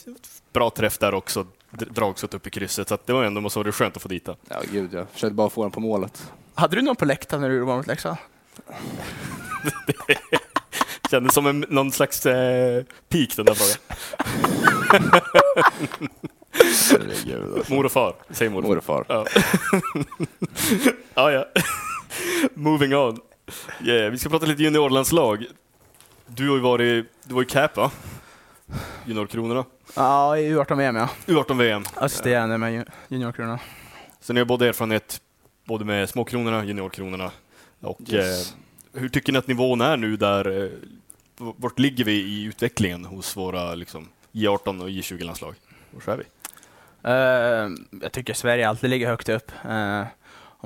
[0.54, 1.46] bra träff där också.
[1.72, 4.26] Dragskott upp i krysset, så att det var ändå måste vara skönt att få dit
[4.26, 4.36] den.
[4.50, 6.32] Ja gud jag försökte bara få den på målet.
[6.56, 8.18] Hade du någon på läktaren när du mål mot Leksand?
[11.12, 15.12] Kändes som en, någon slags eh, peak den där frågan.
[16.54, 17.74] Alltså.
[17.74, 19.06] Mor och far, säg mor och far.
[19.10, 19.26] Mor och far.
[19.26, 19.26] Ja.
[21.32, 21.46] ja, ja.
[22.54, 23.20] Moving on.
[23.86, 25.46] Yeah, vi ska prata lite juniorlandslag.
[26.28, 27.92] Du har ju varit, du var ju cap va?
[29.06, 29.66] Juniorkronorna.
[29.96, 31.10] Ja, i U18-VM ja.
[31.26, 31.84] U18-VM.
[31.96, 33.60] Assisterande med ju- juniorkronorna.
[34.22, 35.22] Så ni har både erfarenhet
[35.66, 37.32] både med småkronorna, juniorkronorna.
[37.82, 38.52] Och Yes.
[38.94, 40.64] eh, hur tycker ni att nivån är nu där?
[40.64, 40.70] Eh,
[41.38, 45.56] vart ligger vi i utvecklingen hos våra liksom, J18 och J20-landslag?
[46.06, 46.24] Var är vi?
[47.04, 49.52] Eh, jag tycker Sverige alltid ligger högt upp.
[49.66, 50.04] Eh,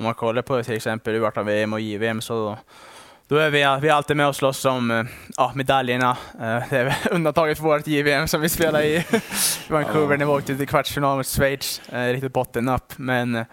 [0.00, 2.58] om man kollar på till exempel U18-VM och JVM så
[3.28, 5.04] då är vi, vi är alltid med och slåss om eh,
[5.36, 6.10] ja, medaljerna.
[6.34, 9.04] Eh, det är undantaget för vårt JVM som vi spelar i
[9.68, 11.88] Vancouver när vi åkte till kvartsfinal mot Schweiz.
[11.88, 12.92] Eh, riktigt bottennapp.
[12.96, 13.44] Men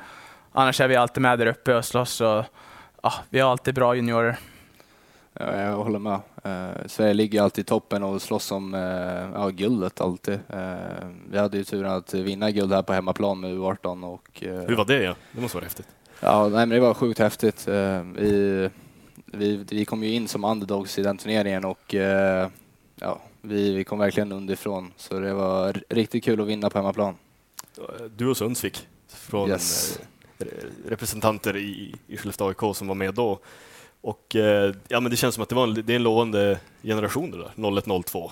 [0.51, 2.21] annars är vi alltid med där uppe och slåss.
[2.21, 2.43] Och,
[3.03, 4.37] ja, vi har alltid bra juniorer.
[5.33, 6.19] Ja, jag håller med.
[6.43, 10.39] Eh, Sverige ligger alltid i toppen och slåss om eh, ja, guldet alltid.
[10.49, 14.75] Eh, vi hade ju turen att vinna guld här på hemmaplan med U18 och Hur
[14.75, 15.03] var det?
[15.03, 15.15] Ja?
[15.31, 15.87] Det måste vara häftigt.
[16.19, 17.67] Ja, nej, men det var sjukt häftigt.
[17.67, 18.69] Eh, Vi,
[19.25, 22.49] vi, vi kom ju in som underdogs i den turneringen och eh,
[22.95, 24.91] ja, vi, vi kom verkligen underifrån.
[24.97, 27.15] Så det var riktigt kul att vinna på hemmaplan.
[28.17, 29.99] Du och Sundsvik från Yes.
[30.39, 33.39] eh, re- representanter i, i Skellefteå AIK som var med då.
[34.01, 34.35] Och
[34.87, 37.37] ja, men det känns som att det, var en, det är en lovande generation det
[37.37, 38.31] där, 01-02.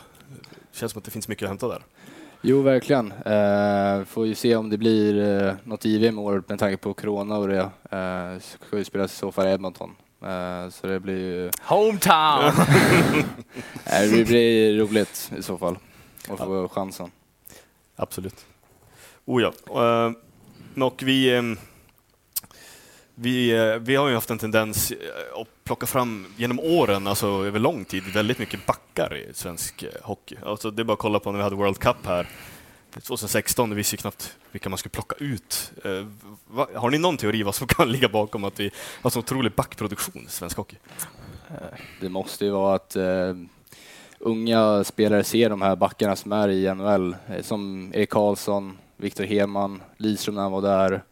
[0.71, 1.83] Det känns som att det finns mycket att hämta där.
[2.47, 3.11] Jo, verkligen.
[3.11, 6.93] Eh, får ju se om det blir eh, något JVM i år med tanke på
[6.93, 7.69] corona och det.
[7.91, 9.95] Eh, ska ju spelas i så fall i Edmonton.
[10.21, 12.43] Eh, så det blir ju Hometown!
[13.85, 15.77] eh, det blir roligt i så fall
[16.29, 17.11] att få chansen.
[17.95, 18.45] Absolut.
[19.25, 19.53] Oh ja.
[19.81, 20.11] Eh,
[20.83, 21.41] och vi, eh,
[23.15, 24.97] vi, eh, vi har ju haft en tendens eh,
[25.41, 29.89] att plocka fram genom åren, alltså över lång tid, väldigt mycket backar i svensk eh,
[30.03, 30.35] hockey.
[30.45, 32.27] Alltså det är bara att kolla på när vi hade World Cup här
[33.01, 35.71] 2016, det visste ju knappt vilka man skulle plocka ut.
[36.75, 40.25] Har ni någon teori vad som kan ligga bakom att vi har så otrolig backproduktion
[40.27, 40.77] i svensk hockey?
[42.01, 43.35] Det måste ju vara att uh,
[44.19, 49.81] unga spelare ser de här backarna som är i NHL, som Erik Karlsson, Viktor Hedman,
[49.97, 51.03] Lidström när han var där.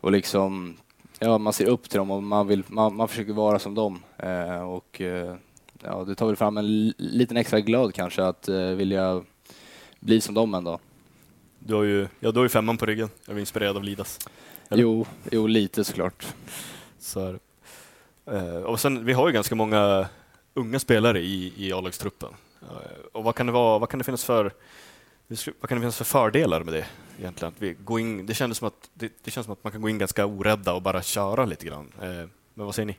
[0.00, 0.76] Och liksom,
[1.18, 4.02] ja, man ser upp till dem och man, vill, man, man försöker vara som dem.
[4.16, 5.34] Eh, och eh,
[5.82, 9.22] ja, det tar väl fram en li- liten extra glöd kanske att eh, vilja
[10.00, 10.80] bli som dem en dag.
[11.58, 14.18] Du har ju, ja, du har ju femman på ryggen, jag var inspirerad av Lidas.
[14.68, 14.82] Eller?
[14.82, 16.26] Jo, jo, lite såklart.
[16.98, 17.38] Så är.
[18.26, 20.06] Eh, och sen, vi har ju ganska många
[20.54, 22.28] unga spelare i, i A-lagstruppen.
[22.62, 24.52] Eh, och vad kan, det vara, vad, kan det finnas för,
[25.60, 26.86] vad kan det finnas för fördelar med det
[27.18, 27.54] egentligen?
[27.54, 29.82] Att vi går in, det, kändes som att, det, det känns som att man kan
[29.82, 31.92] gå in ganska orädda och bara köra lite grann.
[32.02, 32.96] Eh, men vad säger ni?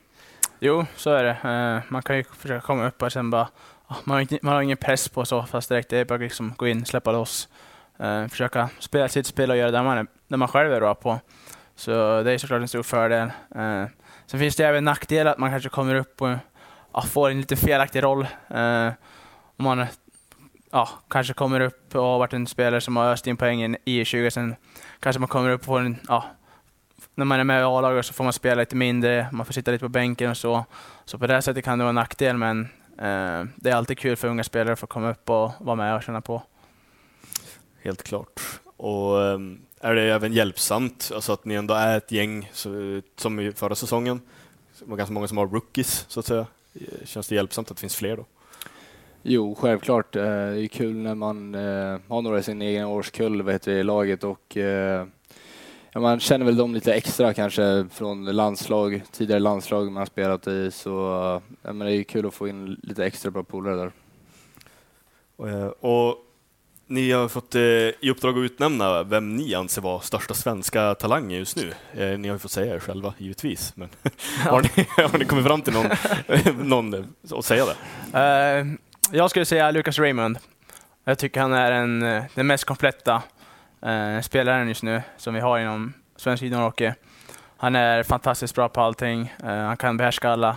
[0.60, 1.30] Jo, så är det.
[1.30, 3.48] Eh, man kan ju försöka komma upp och sen bara...
[3.86, 5.90] Ah, man har, inte, man har ingen press på så fast direkt.
[5.90, 7.48] Det är bara liksom gå in, släppa loss.
[7.98, 10.94] Eh, försöka spela sitt spel och göra det man, är, det man själv är bra
[10.94, 11.20] på.
[11.74, 13.32] Så det är såklart en stor fördel.
[13.54, 13.84] Eh,
[14.26, 16.36] sen finns det även nackdelar att man kanske kommer upp och
[16.92, 18.26] ah, får en lite felaktig roll.
[18.48, 18.92] Eh,
[19.56, 19.86] om man
[20.70, 24.04] ja, kanske kommer upp och har varit en spelare som har öst in poängen i
[24.04, 24.56] 20 sen
[25.00, 26.24] kanske man kommer upp och får en, ja,
[27.14, 29.70] när man är med i A-laget så får man spela lite mindre, man får sitta
[29.70, 30.64] lite på bänken och så.
[31.04, 32.60] Så på det sättet kan det vara en nackdel, men
[32.98, 35.96] eh, det är alltid kul för unga spelare att få komma upp och vara med
[35.96, 36.42] och känna på.
[37.82, 38.40] Helt klart.
[38.76, 39.38] Och eh,
[39.80, 43.74] är det även hjälpsamt, alltså att ni ändå är ett gäng så, som i förra
[43.74, 44.20] säsongen?
[44.78, 46.46] Det var ganska många som har rookies, så att säga.
[46.74, 48.26] Eh, känns det hjälpsamt att det finns fler då?
[49.22, 50.16] Jo, självklart.
[50.16, 53.72] Eh, Det är kul när man eh, har några i sin egen årskull vet du,
[53.72, 55.06] i laget och eh,
[55.92, 60.46] ja, man känner väl dem lite extra kanske från landslag, tidigare landslag man har spelat
[60.46, 60.70] i.
[60.70, 60.90] Så
[61.62, 63.92] ja, men det är kul att få in lite extra bra polare där.
[65.80, 66.16] Och
[66.86, 71.56] ni har fått i uppdrag att utnämna vem ni anser vara största svenska talangen just
[71.56, 71.72] nu.
[72.16, 73.76] Ni har ju fått säga er själva, givetvis.
[73.76, 73.88] Men
[74.44, 75.86] har, ni, har ni kommit fram till någon,
[76.68, 77.64] någon att säga
[78.12, 78.18] det?
[78.18, 78.66] Eh,
[79.12, 80.38] jag skulle säga Lucas Raymond.
[81.04, 83.22] Jag tycker han är en, eh, den mest kompletta
[83.82, 86.92] eh, spelaren just nu som vi har inom svensk juniorhockey.
[87.56, 89.32] Han är fantastiskt bra på allting.
[89.44, 90.56] Eh, han kan behärska alla,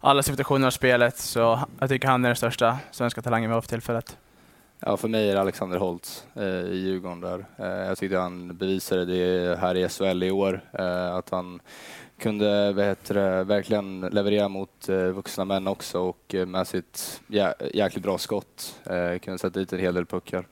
[0.00, 1.18] alla situationer av spelet.
[1.18, 4.16] Så jag tycker han är den största svenska talangen vi har för tillfället.
[4.80, 7.44] Ja, för mig är det Alexander Holtz eh, i Djurgården där.
[7.56, 11.60] Eh, jag tyckte han bevisade det här i SHL i år, eh, att han
[12.20, 17.20] kunde vad heter det, verkligen leverera mot eh, vuxna män också och eh, med sitt
[17.26, 20.44] jä- jäkligt bra skott eh, kunde sätta dit en hel del puckar.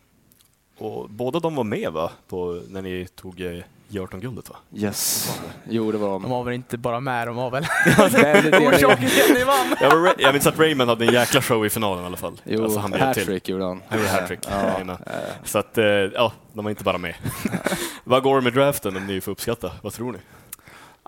[0.79, 2.11] Och båda de var med va?
[2.29, 4.57] På, när ni tog eh, J18-guldet va?
[4.75, 5.31] Yes.
[5.69, 6.31] Jo, det var De de.
[6.31, 7.65] var väl inte bara med, de var väl
[8.13, 10.15] Nej, det- det- orsaken ni vann.
[10.19, 12.41] Jag, minns att Raymond hade en jäkla show i finalen i alla fall.
[12.45, 13.01] Jo, Alltså, han till.
[13.01, 13.83] hattrick gjorde han.
[13.89, 14.41] Han gjorde hattrick.
[14.51, 14.97] Ja, eh,
[15.45, 15.79] Så att,
[16.15, 17.15] ja, de var inte bara med.
[18.05, 19.73] Vad går det med draften om ni får uppskatta?
[19.83, 20.19] Vad tror ni?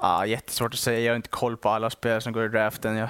[0.02, 2.96] Ah, jättesvårt att säga, jag har inte koll på alla spelare som går i draften.
[2.96, 3.08] Jag,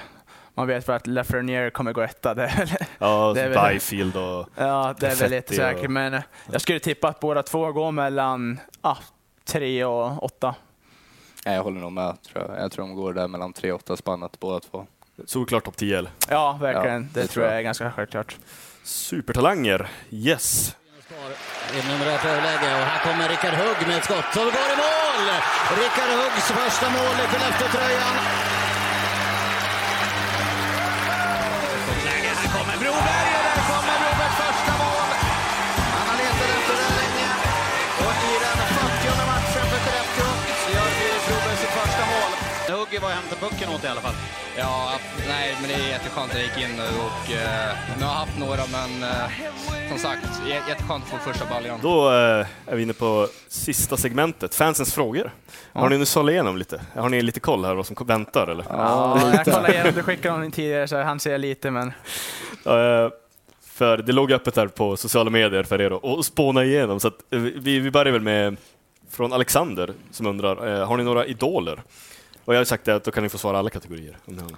[0.53, 2.33] man vet bara att Lafreniere kommer gå etta.
[2.35, 4.47] Det är väl, Ja, Det är väl- Byfield och...
[4.55, 7.71] ja, det är väl lite säkert, och- men eh, jag skulle tippa att båda två
[7.71, 8.97] går mellan ah,
[9.45, 10.55] tre och åtta.
[11.45, 12.21] nej, jag håller nog med.
[12.21, 12.63] Tror jag.
[12.63, 14.85] jag tror de går där mellan 3 och 8 spannat båda två.
[15.25, 16.11] Solklart topp 10 eller?
[16.29, 17.01] Ja, verkligen.
[17.03, 17.59] Ja, det, det tror jag jag.
[17.59, 18.35] är ganska självklart.
[18.83, 20.75] Supertalanger, yes!
[21.73, 25.00] I numerärt överläge och här kommer Rickard Hugg med ett skott som går i mål!
[25.11, 25.27] Mål!
[25.77, 28.50] Rickard Huggs första mål i Skellefteå-tröjan.
[42.91, 44.13] Hugge var och hämtade pucken åt i alla fall.
[44.57, 44.91] Ja,
[45.27, 48.19] nej, men det är jätteskönt att jag gick in nu och eh, nu har jag
[48.19, 51.79] haft några, men eh, som sagt, jä- jätteskönt att få första baljan.
[51.81, 55.31] Då eh, är vi inne på sista segmentet, fansens frågor.
[55.73, 56.81] Har ni nu sållat igenom lite?
[56.95, 58.65] Har ni lite koll här vad som väntar eller?
[58.69, 61.87] Ja, jag kollade igenom, du skickade honom tidigare så han ser lite, men
[62.65, 63.09] Eh,
[63.65, 66.99] för det låg öppet här på sociala medier för er att- att spåna igenom.
[66.99, 68.57] Så att, eh, vi, vi börjar väl med
[69.11, 71.81] från Alexander som undrar, eh, har ni några idoler?
[72.45, 74.17] Och jag har sagt det att då kan ni få svara alla kategorier.
[74.25, 74.51] Om ni har.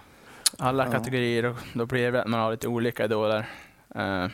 [0.58, 3.46] alla kategorier, och då blir det att man har lite olika idoler.
[3.96, 4.30] Eh, eh,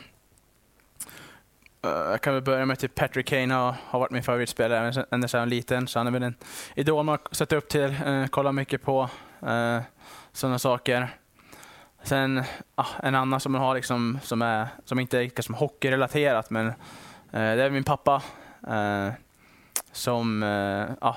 [1.82, 5.38] jag kan väl börja med typ Patrick Kane har, har varit min favoritspelare ända sedan
[5.38, 6.34] jag var liten, så han är väl en
[6.74, 9.10] idol man har sett upp till, uh, kollar mycket på,
[9.46, 9.80] uh,
[10.32, 11.08] sådana saker.
[12.02, 12.42] Sen
[12.74, 16.50] ah, en annan som man har liksom, som, är, som inte är riktigt som hockeyrelaterat,
[16.50, 16.72] men
[17.30, 18.22] det är min pappa.
[19.92, 20.42] som,
[21.00, 21.16] ja,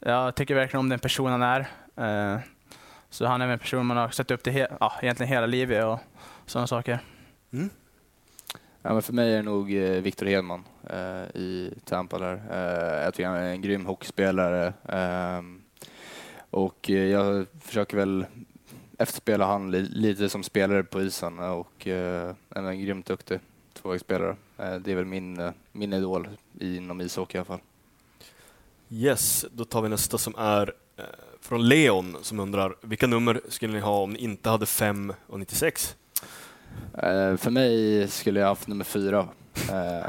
[0.00, 1.60] jag tycker verkligen om den person han är.
[1.96, 2.40] Eh,
[3.10, 5.84] så han är en person man har sett upp till he- ja, egentligen hela livet
[5.84, 5.98] och
[6.46, 6.98] sådana saker.
[8.82, 12.42] Ja, men för mig är det nog eh, Victor Hedman eh, i Tampa där.
[12.50, 14.72] Eh, jag tycker han är en grym hockeyspelare.
[14.88, 15.62] ehm,
[16.50, 18.26] och jag försöker väl
[18.98, 23.40] efterspela han li- lite som spelare på isen och eh, är en grymt duktig
[23.74, 24.36] tvåvägsspelare.
[24.56, 26.28] Det är väl min, min idol
[26.60, 27.60] inom ishockey i alla fall.
[28.92, 31.04] Yes, då tar vi nästa som är eh,
[31.40, 35.38] från Leon som undrar, vilka nummer skulle ni ha om ni inte hade 5 och
[35.38, 35.96] 96?
[36.94, 39.28] Eh, för mig skulle jag haft nummer fyra.
[39.70, 40.06] Eh,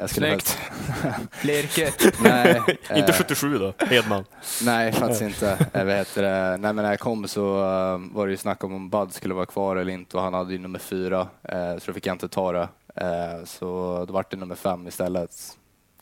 [0.00, 0.58] jag skulle Snyggt.
[1.42, 2.22] Lirket.
[2.22, 2.60] Nej,
[2.94, 4.24] Inte eh, 77 då, Hedman.
[4.62, 5.66] Nej, faktiskt inte.
[5.72, 6.56] Jag vet det.
[6.60, 9.34] Nej, men när jag kom så eh, var det ju snack om om Bud skulle
[9.34, 12.14] vara kvar eller inte och han hade ju nummer fyra, eh, så då fick jag
[12.14, 12.68] inte ta det.
[12.94, 15.30] Eh, så då vart det nummer fem istället.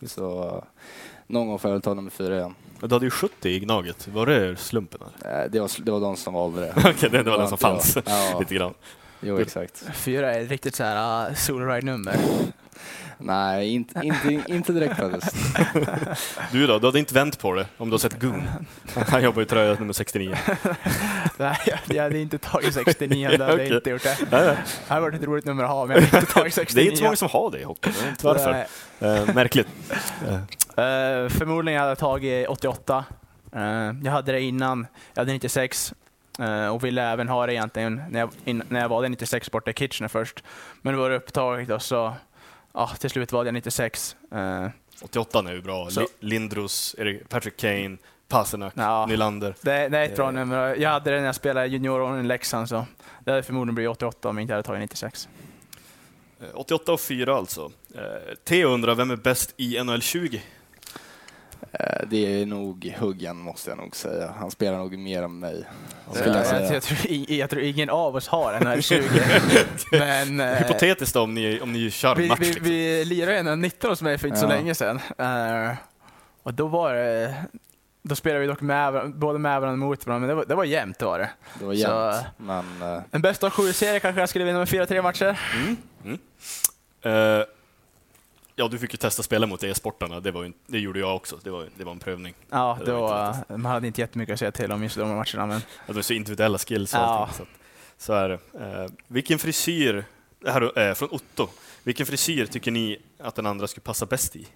[0.06, 0.62] Så eh,
[1.30, 2.54] någon gång får jag väl ta nummer fyra igen.
[2.80, 5.00] Du hade ju 70 i Gnaget, var det slumpen?
[5.22, 5.42] eller?
[5.44, 6.72] Eh, det, var, det var de som valde det.
[6.76, 7.82] Okej, det, det var den som inte jag.
[7.82, 7.98] fanns.
[8.32, 8.74] Ja, Lite grann.
[9.20, 9.84] jo, exakt.
[9.94, 12.16] Fyra är ett riktigt så här uh, soloride-nummer.
[13.20, 15.36] Nej, inte, inte, inte direkt faktiskt.
[16.52, 18.42] Du då, du hade inte vänt på det om du har sett Gun?
[18.94, 20.36] Han jobbar i tröja nummer 69.
[21.36, 21.56] Nej,
[21.88, 24.18] jag, hade inte tagit 69, det hade jag inte gjort det.
[24.30, 26.74] Det hade varit ett roligt nummer att ha, men jag hade inte tagit 69.
[26.84, 28.66] Det är inte så många som har det i hockey, jag vet inte varför.
[29.00, 29.68] Eh, märkligt.
[30.80, 33.04] Eh, förmodligen hade jag tagit 88.
[33.52, 33.62] Eh,
[34.02, 35.94] jag hade det innan, jag hade 96
[36.38, 39.70] eh, och ville även ha det egentligen när jag, in, när jag valde 96 borta
[39.70, 40.44] i Kitchener först.
[40.82, 42.14] Men det var upptaget och så
[42.72, 44.16] ja, till slut valde jag 96.
[44.32, 44.66] Eh,
[45.02, 45.90] 88 är ju bra.
[45.90, 46.96] Så- Li- Lindros,
[47.28, 47.96] Patrick Kane,
[48.28, 49.06] Pasternak, Ja.
[49.06, 49.54] Nylander.
[49.60, 50.32] det, det är ett bra Eh.
[50.32, 50.76] nummer.
[50.76, 52.84] Jag hade det när jag spelade junioråren i Leksand så
[53.24, 55.28] det hade förmodligen blivit 88 om jag inte hade tagit 96.
[56.40, 57.70] Eh, 88 och 4 alltså.
[57.94, 58.00] Eh,
[58.44, 60.42] Theo undrar, vem är bäst i NHL 20?
[61.72, 64.34] Eh, det är nog Huggen måste jag nog säga.
[64.38, 65.64] Han spelar nog mer än mig.
[66.06, 66.72] Jag, Skulle jag jag, säga.
[66.74, 69.02] jag, tror, jag tror ingen av oss har en här 20.
[69.92, 72.38] Men eh, Hypotetiskt om ni, om ni kör vi, match.
[72.40, 72.64] vi, liksom.
[72.64, 74.48] vi lirade en 19 hos mig för inte så Ja.
[74.48, 75.00] länge sedan.
[75.18, 75.74] Eh,
[76.42, 77.34] och då var det
[78.02, 80.54] då spelade vi dock med, både med varandra och mot varandra, men det var, det
[80.54, 81.30] var jämnt det var det.
[81.58, 82.26] Det var Så- jämnt.
[82.36, 85.38] Men eh, En bästa av sju-serie kanske jag skulle vinna med 4-3 matcher.
[87.02, 87.44] Eh,
[88.60, 91.38] ja, du fick ju testa spela mot e-sportarna, det, var ju, det gjorde jag också.
[91.42, 92.34] Det var, det var en prövning.
[92.50, 94.96] Ja, Det det var var, inte man hade inte jättemycket att säga till om just
[94.96, 97.02] de matcherna, men Ja, de är så individuella skills och Ja.
[97.04, 97.36] allting.
[97.36, 97.48] Så, att,
[97.98, 98.38] så är det.
[98.82, 100.04] Eh, vilken frisyr,
[100.40, 101.48] det här är från Otto.
[101.82, 104.46] Vilken frisyr tycker ni att den andra skulle passa bäst i?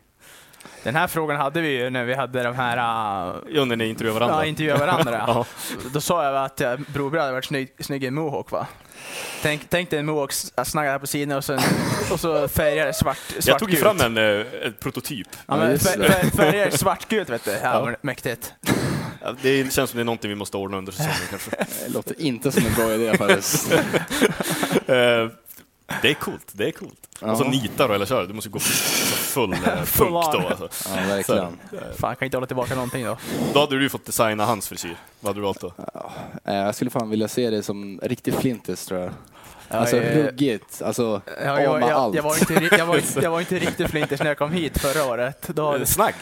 [0.85, 3.87] Den här frågan hade vi ju när vi hade de här uh, Ja, när ni
[3.89, 4.37] intervjuar varandra.
[4.37, 5.25] Ja, intervjuade varandra.
[5.27, 5.47] Ja.
[5.93, 8.67] Då sa jag att uh, Broberg hade varit snygg, snygg i mohawk va?
[9.43, 10.33] Tänk, tänk dig en mohawk
[10.65, 11.61] snaggad på sidan och, sen,
[12.13, 13.47] och så färgade svart, svartgult.
[13.47, 15.29] Jag tog ju fram en, eh, en prototyp.
[15.47, 16.09] Ja, men just fär, det.
[16.09, 17.51] fär, färgade svartgult vet du.
[17.51, 17.97] Ja, Ja.
[18.01, 18.53] Mäktigt.
[19.23, 21.51] Ja, Det känns som det är någonting vi måste ordna under säsongen kanske.
[21.87, 23.73] det låter inte som en bra idé faktiskt.
[25.87, 27.09] Eh, det är coolt, det är coolt.
[27.21, 27.51] Och så Ja.
[27.51, 28.69] nitar du eller kör, du måste gå så
[29.17, 30.49] full eh, Full punk då.
[30.49, 30.69] Alltså.
[30.89, 31.59] Ja, verkligen.
[31.99, 33.17] Fan, kan inte hålla tillbaka någonting då.
[33.55, 34.97] Då hade du ju fått designa hans frisyr.
[35.21, 35.73] Vad hade du valt då?
[36.45, 39.11] Eh, Jag skulle fan vilja se det som riktig flintis tror jag.
[39.69, 42.15] Ja, Alltså eh, ruggigt, alltså Ja, jag, jag, allt.
[42.17, 45.05] jag, var inte, jag, var, jag var inte riktigt flinters när jag kom hit förra
[45.05, 45.49] året.
[45.49, 46.15] Då, Snagg?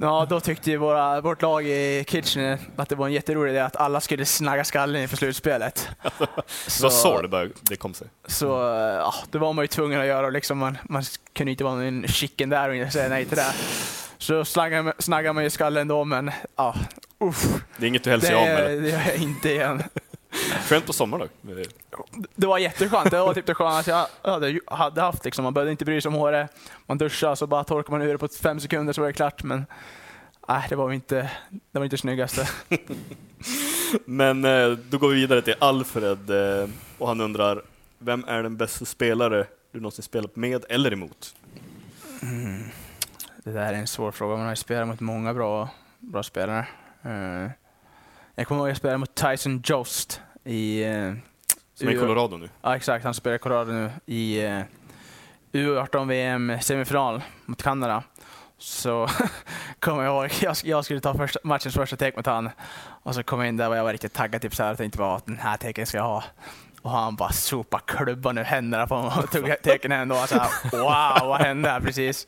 [0.00, 3.60] Ja, då tyckte ju våra, vårt lag i Kitchener att det var en jätterolig idé
[3.60, 5.88] att alla skulle snagga skallen inför slutspelet.
[6.66, 8.08] Så var så det, började, det kom sig.
[8.26, 8.46] Så
[8.98, 10.30] ja, det var man ju tvungen att göra.
[10.30, 13.52] Liksom man, man kunde inte vara en chicken där och inte säga nej till det.
[14.18, 16.74] Så snaggade, snaggade man ju skallen då, men ja,
[17.20, 18.58] uff, Det är inget du av med.
[18.60, 18.80] eller?
[18.80, 19.82] det gör jag inte igen.
[20.68, 21.54] Skönt på sommaren då?
[22.34, 23.10] Det var jätteskönt.
[23.10, 25.24] Det var typ det skönaste jag hade, hade haft.
[25.24, 25.42] Liksom.
[25.42, 26.50] Man behövde inte bry sig om håret.
[26.86, 29.42] Man duschade så bara torkade man ur det på fem sekunder så var det klart.
[29.42, 29.66] Men
[30.48, 31.30] nej, det var inte
[31.70, 32.48] det var inte snyggaste.
[34.04, 37.62] Men eh, då går vi vidare till Alfred eh, och han undrar,
[37.98, 41.34] vem är den bästa spelare du någonsin spelat med eller emot?
[43.44, 44.36] Det där är en svår fråga.
[44.36, 46.66] Man har ju spelat mot många bra, bra spelare.
[48.40, 50.82] Jag kommer ihåg att jag spelade mot Tyson Jost i...
[50.84, 51.12] eh,
[51.74, 52.48] Som är i Colorado nu.
[52.62, 53.04] Ja, exakt.
[53.04, 54.60] Han spelar i Colorado nu i eh,
[55.52, 58.02] U18-VM semifinal mot Kanada.
[58.58, 59.08] Så
[59.80, 62.50] kommer jag ihåg, jag, jag skulle ta första, matchens första take mot han
[63.02, 64.42] och så kom jag in där och jag var riktigt taggad.
[64.42, 66.24] Typ så här, och tänkte bara att den här taken ska jag ha.
[66.82, 70.14] Och han bara sopade klubban ur händerna på mig och tog taken ändå.
[70.16, 72.26] Och så här, wow, vad hände här precis?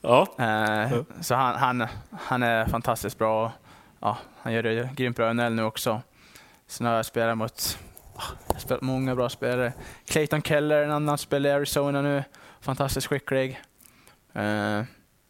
[0.00, 1.86] Ja, Eh, så han, han,
[2.20, 3.52] han är fantastiskt bra.
[4.00, 6.02] Ja, han gör det grymt bra i NHL nu också.
[6.66, 7.78] Sen har jag spelat mot
[8.14, 9.72] ah, jag har spelat många bra spelare.
[10.04, 12.24] Clayton Keller, en annan spelar i Arizona nu.
[12.60, 13.60] Fantastiskt skicklig.
[14.32, 14.82] Eh,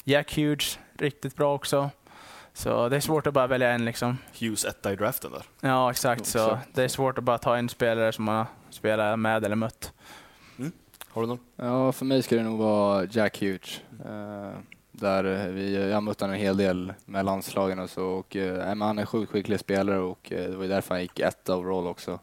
[0.05, 1.91] Jack Hughes, riktigt bra också.
[2.53, 4.19] Så det är svårt att bara välja en liksom.
[4.41, 5.43] Hughes etta i draften där.
[5.61, 6.27] Ja, exakt.
[6.27, 9.57] Så det är svårt att bara ta en spelare som man har spelat med eller
[9.57, 9.93] mött.
[11.13, 11.39] Har du någon?
[11.57, 13.81] Ja, för mig skulle det nog vara Jack Hughes.
[14.05, 14.53] Eh,
[14.93, 18.05] där eh, vi, jag har mött honom en hel del med landslagen och så.
[18.05, 21.49] Och, eh, han är sjukt skicklig spelare och eh, det var därför han gick ett
[21.49, 22.19] overall också.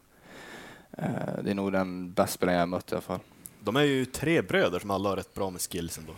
[0.98, 1.08] Eh,
[1.42, 3.20] det är nog den bästa spelaren jag har mött i alla fall.
[3.60, 6.12] De är ju tre bröder som alla har rätt bra med skills ändå.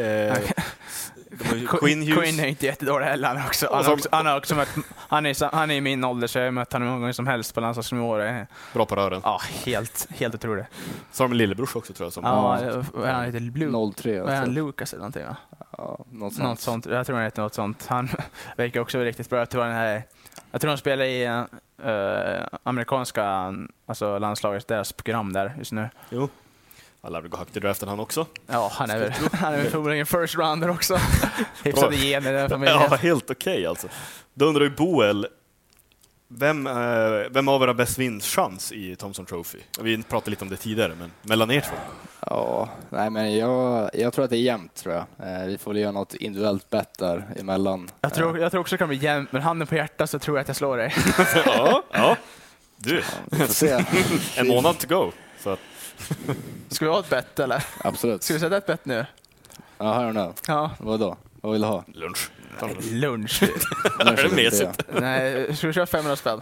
[0.00, 0.38] Eh,
[1.66, 2.18] Quinn Hughes.
[2.18, 3.28] Quinn är inte jättedålig heller.
[3.28, 6.26] Han, också, han, också, han, har också mött, han, är, han är i min ålder
[6.26, 8.18] så jag har mött honom hur många gånger som helst på landslagsnivå.
[8.74, 9.20] Bra på rören.
[9.24, 10.66] Ja, helt, helt otroligt.
[11.12, 12.12] Så har de en lillebrors också tror jag.
[12.12, 12.58] Som, Ja,
[13.12, 14.02] han heter Luke?
[14.02, 14.52] 03 Vad är han, alltså.
[14.52, 15.36] Lucas eller någonting va?
[15.82, 16.48] Ja, något sånt.
[16.48, 16.86] Något sånt.
[16.86, 17.86] Jag tror han heter något sånt.
[17.86, 18.08] Han
[18.56, 19.38] verkar också riktigt bra.
[19.38, 20.02] Jag tror han, är,
[20.50, 21.24] jag tror han spelar i
[21.82, 23.54] eh, amerikanska
[23.86, 25.88] alltså landslaget, deras program där just nu.
[26.10, 26.28] Jo.
[27.02, 28.26] Han lär väl gå högt i draften han också.
[28.46, 30.98] Ja, han är väl, han är väl förmodligen first rounder också.
[31.64, 32.78] Hyfsade gener i den familjen.
[32.90, 33.88] Ja, helt okej alltså.
[34.34, 35.26] Då undrar ju Boel,
[36.28, 36.72] vem, eh,
[37.30, 39.58] vem av er har bäst vinstchans i Thomson Trophy?
[39.80, 41.76] Vi pratade lite om det tidigare, men mellan er två?
[42.26, 45.04] Ja, nej men jag, jag tror att det är jämnt tror jag.
[45.28, 47.90] Eh, vi får väl göra något individuellt bett där emellan.
[48.00, 50.36] Jag tror, jag tror också det kan bli jämnt, men handen på hjärtat så tror
[50.36, 50.94] jag att jag slår dig.
[51.46, 52.16] ja, ja.
[52.76, 53.02] Du,
[53.48, 53.84] se.
[54.36, 55.12] en månad to go.
[55.40, 55.58] Så att,
[56.68, 57.64] Ska vi ha ett bett eller?
[57.84, 58.22] Absolut.
[58.22, 59.06] Ska vi sätta ett bett nu?
[59.78, 60.32] Ja, här och nu.
[60.46, 60.70] Ja.
[60.78, 61.16] Vadå?
[61.40, 61.84] Vad vill du ha?
[61.94, 62.30] lunch.
[62.90, 63.42] Lunch.
[64.00, 64.82] Är det mesigt?
[65.00, 66.40] Nej, ska vi köra 500 spänn?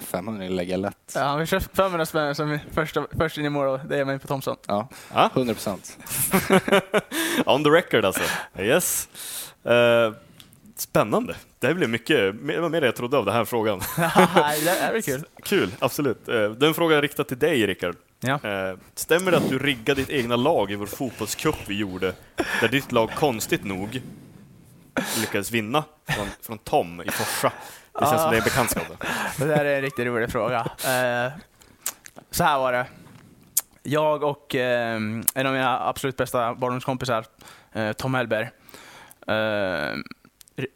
[0.00, 1.12] 500 lägger lätt.
[1.14, 3.80] Ja, vi kör 500 spänn som första, först in i mål.
[3.88, 4.56] Det är mig på Thomson.
[4.66, 5.98] Ja, Ja, 100 procent.
[7.46, 8.22] on the record alltså.
[8.58, 9.08] Yes.
[9.64, 10.12] Eh,
[10.76, 11.36] spännande.
[11.58, 13.78] Det här blev mycket, det var mer än jag trodde av den här frågan.
[13.96, 15.24] det är väl kul.
[15.42, 16.28] Kul, absolut.
[16.28, 17.96] Eh, Den frågan är riktad till dig, Rickard.
[18.20, 18.32] Ja.
[18.42, 22.12] Eh, Stämmer det att du riggade ditt egna lag i vår fotbollscup vi gjorde,
[22.60, 24.00] där ditt lag konstigt nog
[25.20, 27.52] lyckades vinna från, från Tom i Forsa?
[27.98, 29.04] Det känns som det är bekantskap.
[29.38, 30.58] Det där är en riktigt rolig fråga.
[30.66, 31.32] Eh,
[32.30, 32.86] så här var det.
[33.82, 34.96] Jag och eh,
[35.34, 37.24] en av mina absolut bästa barndomskompisar,
[37.72, 38.50] eh, Tom Hellberg,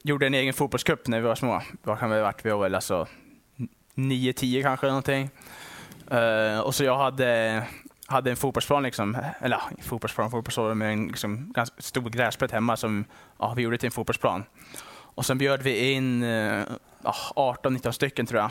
[0.03, 1.63] gjorde en egen fotbollscup när vi var små.
[1.83, 2.45] Vad kan vi ha varit?
[2.45, 3.07] Vi var väl alltså
[3.95, 5.31] 9-10 kanske någonting.
[6.65, 7.63] Och så jag hade,
[8.07, 12.77] hade en fotbollsplan, liksom, eller ja, fotbollsplan, fotbollsplan med en liksom, ganska stor gräsplätt hemma
[12.77, 13.05] som
[13.39, 14.45] ja, vi gjorde till en fotbollsplan.
[15.21, 16.63] Och sen bjöd vi in eh,
[17.05, 18.51] ja, 18-19 stycken tror jag.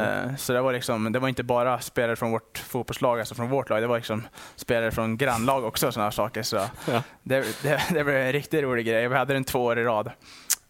[0.00, 3.48] Eh, Så det var, liksom, det var inte bara spelare från vårt fotbollslag, alltså från
[3.48, 4.22] vårt lag, det var liksom
[4.56, 6.42] spelare från grannlag också och sådana saker.
[6.42, 6.56] Så
[6.86, 7.02] Ja.
[7.22, 9.08] det, det, det blev en riktigt rolig grej.
[9.08, 10.06] Vi hade den två år i rad.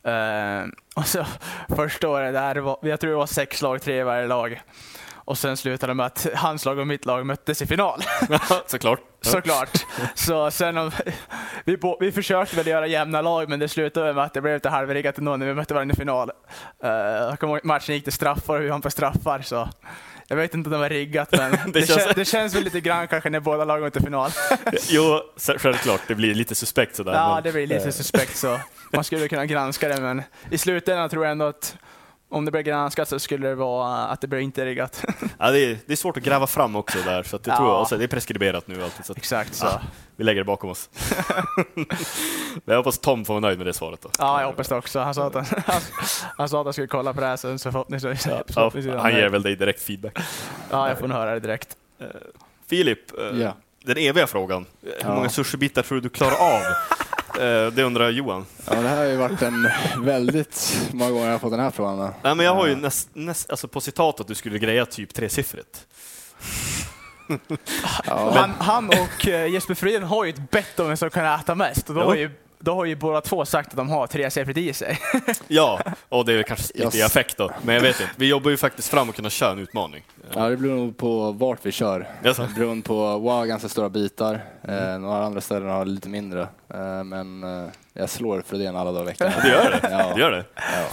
[0.02, 1.26] Eh, och så
[1.76, 4.60] första året, där var, jag tror det var sex lag, tre i varje lag.
[5.26, 8.02] Och sen slutade det med att hans lag och mitt lag möttes i final.
[8.66, 9.00] Såklart.
[9.20, 9.84] Såklart.
[10.14, 10.90] Så sen
[11.64, 14.54] vi, bo, vi försökte väl göra jämna lag, men det slutade med att det blev
[14.54, 16.30] lite halvriggat ändå när vi mötte varandra i final.
[16.84, 19.68] Uh, matchen gick till straffar och vi vann på straffar, så
[20.28, 22.64] jag vet inte om det var riggat, men det, Det känns- känns, det känns väl
[22.64, 24.30] lite grann kanske när båda lagen går till final.
[24.88, 25.20] Jo,
[25.58, 27.12] självklart, det blir lite suspekt sådär.
[27.12, 28.60] Ja, men- det blir lite suspekt så.
[28.92, 31.76] Man skulle kunna granska det, men i slutändan tror jag ändå att
[32.28, 35.04] om det blir granskat så skulle det vara att det blir inte riggat.
[35.38, 37.56] Ja, det, är, det är svårt att gräva fram också där, så att det Ja.
[37.56, 39.66] tror jag också, det är preskriberat nu alltid, så att Exakt så.
[39.66, 39.80] Ja.
[40.16, 40.90] vi lägger det bakom oss.
[41.74, 41.86] Men
[42.64, 44.10] jag hoppas Tom får vara nöjd med det svaret då.
[44.18, 45.00] Ja, jag hoppas det också.
[45.00, 45.80] Han sa att han, han,
[46.36, 49.12] han, sa att han skulle kolla på det här sen, så förhoppningsvis, Ja, förhoppningsvis han
[49.14, 50.18] ger väl dig direkt feedback.
[50.70, 51.76] Ja, jag får nog höra det direkt.
[52.68, 53.52] Filip, eh, Ja.
[53.86, 54.66] Den eviga frågan.
[54.82, 55.14] Hur Ja.
[55.14, 56.62] många sushibitar tror du du klarar av?
[57.40, 58.46] Eh, det undrar Johan.
[58.70, 61.70] Ja, det här har ju varit en väldigt många gånger jag har fått den här
[61.70, 61.98] frågan.
[61.98, 62.14] då.
[62.22, 65.14] Nej, men jag har ju näst, näst, alltså på citat att du skulle greja typ
[65.14, 65.86] tresiffrigt.
[68.06, 71.40] Ja, Han, han och eh, Jesper Fridén har ju ett bett om vem som kan
[71.40, 71.88] äta mest.
[71.88, 74.56] Och då har ju då har ju båda två sagt att de har tre C-fritt
[74.56, 74.98] i sig.
[75.48, 77.06] Ja, och det är kanske lite i Yes.
[77.06, 78.12] affekt då, men jag vet inte.
[78.16, 80.04] Vi jobbar ju faktiskt fram att kunna köra en utmaning.
[80.34, 82.08] Ja, det beror nog på vart vi kör.
[82.22, 82.48] Jaså?
[82.56, 84.40] Beroende på, wow, ganska stora bitar.
[84.62, 86.40] Eh, några andra ställen har lite mindre.
[86.74, 89.32] Eh, men eh, jag slår Fredén alla dagar i veckan.
[89.42, 89.88] Det gör det?
[89.90, 90.12] Ja.
[90.14, 90.44] Det gör det?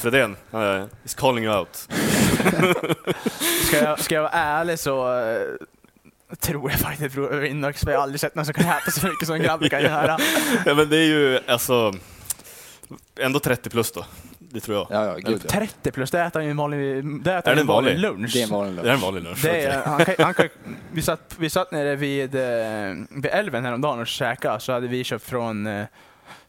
[0.02, 1.76] Fredén, uh, is calling you out.
[3.68, 5.38] Ska jag, ska jag vara ärlig så eh,
[6.40, 9.08] tror jag faktiskt vinner också, för jag har aldrig sett någon som kan äta så
[9.08, 10.18] mycket som en grabb kan göra.
[10.66, 11.94] Ja, men det är ju alltså
[13.20, 14.06] ändå 30 plus då.
[14.40, 14.88] Det tror jag.
[14.90, 15.50] Ja, ja, gud ja.
[15.50, 18.34] 30 plus, det äter han ju en vanlig, det äter Är det en vanlig lunch.
[18.34, 18.96] Det är en vanlig Det är lunch.
[18.96, 19.40] en vanlig lunch.
[19.44, 20.50] Det är, han kan, han kan,
[20.92, 22.42] vi, satt, vi satt nere vid, eh,
[23.10, 25.86] vid älven häromdagen och käkade, så hade vi köpt från eh,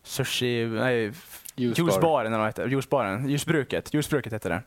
[0.02, 1.12] sushi, nej.
[1.56, 2.66] Juicebaren, eller vad heter?
[2.66, 4.62] Juicebaren, Ljusbruket heter det.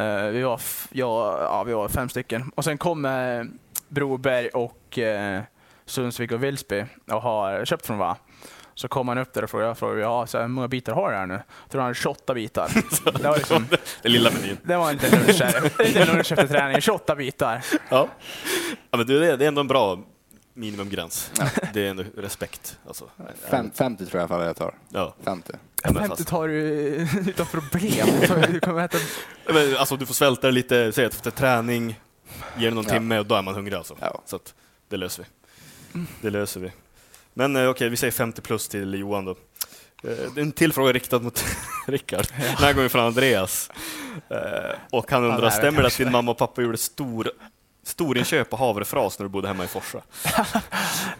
[0.00, 2.50] Eh, vi, var ja, ja, vi var fem stycken.
[2.54, 3.04] Och sen kom
[3.94, 5.40] Broberg och uh,
[5.86, 8.16] Sundsvik och Vilsby och har köpt från Va.
[8.74, 10.92] Så kom han upp där och frågade, jag frågade ja, så här, hur många bitar
[10.92, 11.34] har du här nu?
[11.34, 12.70] Jag tror han hade 28 bitar.
[13.22, 13.66] det var liksom,
[14.02, 14.58] Det lilla menyn.
[14.62, 15.70] det var inte lunch, här.
[15.78, 17.64] Det är inte lunch efter träning, 28 bitar.
[17.88, 18.08] Ja.
[18.90, 19.98] ja men du, det är det är ändå en bra
[20.54, 21.30] minimumgräns.
[21.72, 22.78] Det är ändå respekt.
[22.86, 23.10] Alltså.
[23.50, 24.74] Fem, 50 tror jag i alla fall jag tar.
[24.88, 25.14] Ja.
[25.24, 25.52] 50.
[25.82, 26.54] Ja, men 50 fast- tar du
[27.26, 28.06] utan problem.
[28.20, 28.98] Du tar- Du kommer äta
[29.52, 32.00] Men, alltså, du får svälta lite, säg att efter träning,
[32.58, 32.90] ge det någon Ja.
[32.90, 33.96] timme och då är man hungrig alltså.
[34.00, 34.22] Ja.
[34.26, 34.54] Så att,
[34.88, 35.24] det löser
[35.92, 36.00] vi.
[36.20, 36.72] Det löser vi.
[37.34, 39.36] Men eh, okej, vi säger 50 plus till Johan då.
[40.04, 41.44] Eh, en till fråga riktad mot
[41.86, 42.26] Rickard.
[42.36, 43.70] Den här gången från Andreas.
[44.30, 44.38] Eh,
[44.90, 47.30] och han undrar, nej, stämmer det att din mamma och pappa gjorde stor,
[47.84, 49.98] storinköp på havrefras när du bodde hemma i Forsa?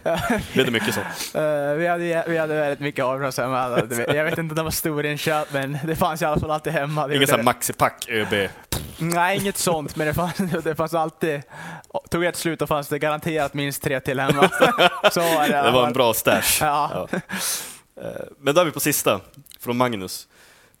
[0.53, 0.99] Blev det mycket så?
[1.39, 3.79] Eh, vi, hade, vi hade väldigt mycket avbrott hemma.
[4.07, 7.07] Jag vet inte om det var storinköp, men det fanns i alla fall alltid hemma.
[7.07, 7.43] Det Ingen gjorde sån här det.
[7.43, 8.49] maxipack ÖB?
[8.97, 11.41] Nej, inget sånt, men det fanns, det fanns alltid...
[12.09, 14.49] Tog ett slut och fanns det garanterat minst tre till hemma.
[15.11, 15.61] Så var det.
[15.61, 16.57] Det var en bra stash.
[16.61, 17.07] Ja.
[17.11, 17.19] Ja.
[18.03, 18.09] Eh,
[18.39, 19.19] Men då är vi på sista,
[19.59, 20.27] från Magnus.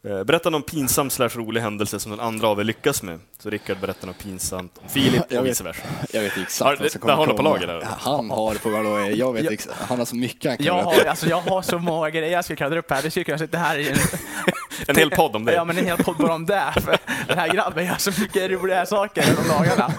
[0.05, 3.19] Eh, Berätta någon pinsam slash rolig händelse som den andra av er lyckas med.
[3.39, 5.81] Så Rickard berättar något pinsamt om Filip och vice versa.
[6.13, 7.87] Jag vet Har- exakt vad som kommer har du på lager?
[7.99, 9.15] Han har det på galois.
[9.17, 9.51] Jag vet Ja.
[9.51, 12.31] ex- Han har så mycket han kan Jag har, alltså, jag har så många grejer
[12.31, 13.01] jag skulle kunna dra upp här.
[13.01, 13.95] Vi skulle kunna sitta här i en,
[14.87, 15.53] En hel podd om det.
[15.53, 16.73] ja, men en hel podd bara om det.
[16.81, 16.97] För
[17.27, 19.93] den här grabben gör så mycket roliga saker de dagarna.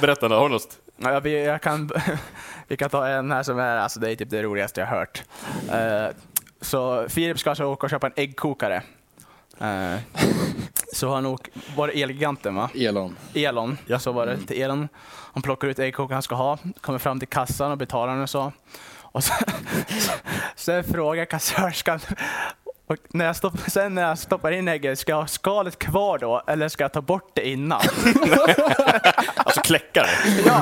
[0.00, 0.68] Berätta, har du något?
[0.96, 1.90] Ja, jag, jag kan,
[2.68, 4.96] vi kan ta en här som är, alltså det är typ det roligaste jag har
[4.96, 5.22] hört.
[5.72, 6.14] Eh,
[6.60, 8.82] så Filip ska alltså åka och köpa en äggkokare.
[9.60, 10.00] Eh,
[10.94, 12.70] så han åker, var det Elgiganten va?
[12.74, 13.16] Elon.
[13.34, 13.98] Elon, Ja.
[13.98, 14.88] så var det till Elon.
[15.32, 18.30] Han plockar ut äggkokaren han ska ha, kommer fram till kassan och betalar den och
[18.30, 18.52] så.
[19.12, 19.32] Och så,
[20.56, 22.00] sen frågar kassörskan,
[22.88, 26.18] och när jag stopp, sen när jag stoppar in ägget, ska jag ha skalet kvar
[26.18, 27.80] då eller ska jag ta bort det innan?
[29.36, 30.06] Alltså kläckare?
[30.46, 30.60] Ja.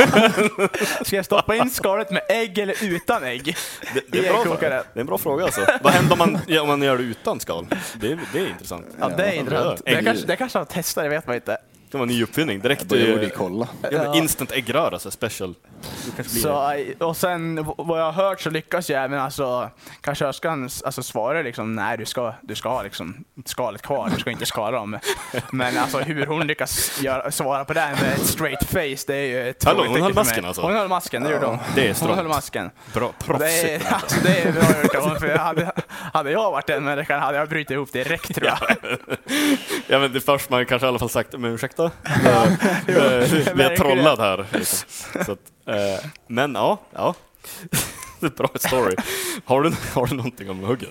[1.04, 3.56] Ska jag stoppa in skalet med ägg eller utan ägg?
[3.94, 4.82] Det, det, är bra, äggkokare.
[4.92, 5.66] det är en bra fråga alltså.
[5.82, 7.66] Vad händer om man, ja, om man gör det utan skal?
[7.94, 8.86] Det, är- det är intressant.
[9.00, 9.82] Ja, det är intressant.
[9.84, 11.56] Det kanske, det kanske jag testar, det vet man inte.
[11.90, 12.60] Det var en ny uppfinning.
[12.60, 13.68] Direkt Jag borde kolla.
[13.90, 15.54] ja, instant äggröra, så special.
[16.16, 16.28] Det det.
[16.28, 19.70] Så, och sen vad jag har hört så lyckas jag även alltså
[20.00, 24.30] kassörskan alltså, svarar liksom nej du ska, du ska ha liksom skalet kvar, du ska
[24.30, 24.98] inte skala dem.
[25.52, 29.26] Men alltså hur hon lyckas göra, svara på det med ett straight face det är
[29.26, 30.62] ju ett Hallå, hon höll masken alltså?
[30.62, 31.58] Hon höll masken, det gjorde hon.
[31.74, 32.16] Det är Hon strångt.
[32.16, 32.70] höll masken.
[32.94, 33.86] Bra, Det proffsigt.
[33.86, 35.72] är, alltså, det är bra gjort av för hade,
[36.12, 38.58] hade jag varit den människan hade jag brutit ihop direkt tror jag.
[39.86, 41.75] Ja men det först man kanske i alla fall sagt, men ursäkta?
[42.88, 44.46] Eh, Vi har trollat här.
[44.52, 44.88] Liksom.
[45.26, 47.14] Så att, eh, men ja, ja.
[48.36, 48.96] Bra story.
[49.44, 50.88] Har du, har du någonting om huggen?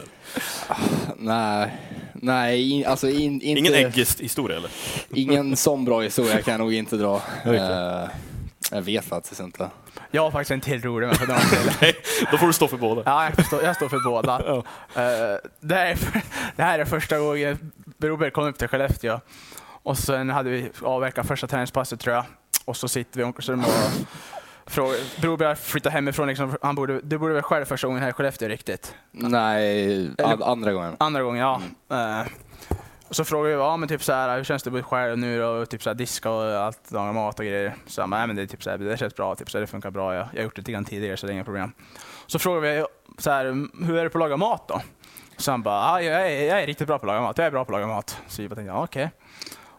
[1.17, 1.77] Nej,
[2.13, 4.69] nej in, alltså in, inte, Ingen ägghistoria eller?
[5.13, 7.21] ingen sån bra historia kan jag nog inte dra.
[7.45, 8.09] Eh,
[8.71, 9.69] jag vet faktiskt inte.
[10.11, 11.71] Jag har faktiskt en till rolig men jag får dra en till.
[11.81, 11.95] Nej,
[12.31, 13.01] då får du stå för båda.
[13.05, 14.39] Ja, jag, förstår, jag står för båda.
[14.55, 14.63] Eh,
[15.59, 15.97] det, här är,
[16.55, 19.19] det här är första gången Broberg kom upp till Skellefteå.
[19.86, 22.25] Och sen hade vi avverkat första träningspasset tror jag.
[22.65, 23.67] Och så sitter vi i omklädningsrummet
[24.65, 25.21] och frågar.
[25.21, 26.27] Broberg har flyttat hemifrån.
[26.27, 28.95] Liksom, han borde, du borde väl själv första gången här i Skellefteå riktigt?
[29.11, 30.95] Nej, an, andra gången.
[30.99, 31.61] Andra gången, ja.
[31.91, 32.27] Eh,
[33.07, 35.17] och så frågar vi, ja men typ så här, hur känns det att bo själv
[35.17, 35.47] nu då?
[35.47, 37.75] Och typ så här, diska och allt, laga mat och grejer.
[37.88, 39.57] Så han bara, nej men det är typ så här, det känns bra, typ så
[39.57, 40.15] här, det funkar bra.
[40.15, 41.71] Jag, jag har gjort det lite grann tidigare så det är inga problem.
[42.27, 42.86] Så frågar vi,
[43.17, 43.45] så här,
[43.86, 44.81] hur är det på att laga mat då?
[45.38, 47.47] Så han bara, ja, jag, är, jag är riktigt bra på att laga mat, jag
[47.47, 48.17] är bra på att laga mat.
[48.27, 49.11] Så vi bara tänkte, ja okej.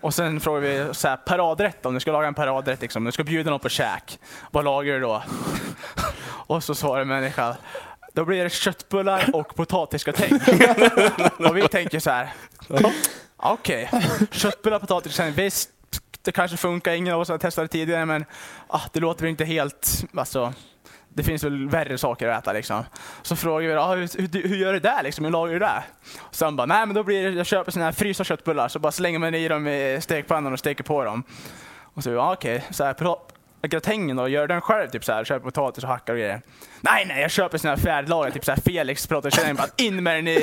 [0.06, 3.04] Och sen frågar vi så här, paradrätt, om du ska laga en paradrätt, liksom, om
[3.04, 4.18] du ska bjuda någon på käk,
[4.50, 5.22] vad lagar du då?
[6.26, 7.54] och så svarar människan,
[8.12, 10.32] då blir det köttbullar och potatisgratäng.
[11.48, 12.32] och vi tänker så här,
[13.36, 13.90] okej,
[14.30, 15.70] köttbullar och potatisgratäng, visst,
[16.22, 18.24] det kanske funkar, ingen av oss har testat det tidigare, men
[18.66, 20.54] ah, det låter väl inte helt, alltså,
[21.16, 22.84] det finns väl värre saker att äta liksom.
[23.22, 25.24] Så frågar vi ah, hur, hur, hur gör du det liksom?
[25.24, 25.84] Hur lagar du det?
[26.18, 28.78] Och sen bara, nej men då blir det, jag köper såna här frysta köttbullar så
[28.78, 31.22] bara slänger man i dem i stekpannan och steker på dem.
[31.82, 32.94] Och så, ah, okej, så här,
[33.62, 36.42] gratängen då, gör den själv typ så här, köper potatis och hackar och grejer.
[36.90, 40.16] Nej nej, jag köper såna här färdiglagade, typ så här Felix potatiskällning, bara in med
[40.16, 40.42] den i,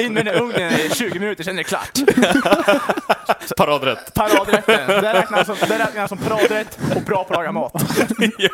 [0.04, 1.90] in med den i ugnen i 20 minuter, sen är det klart.
[3.56, 4.14] Paradrätt.
[4.14, 7.72] Paradrätten, det räknas som, det räknas som paradrätt och bra på att laga mat.
[8.38, 8.50] Jo.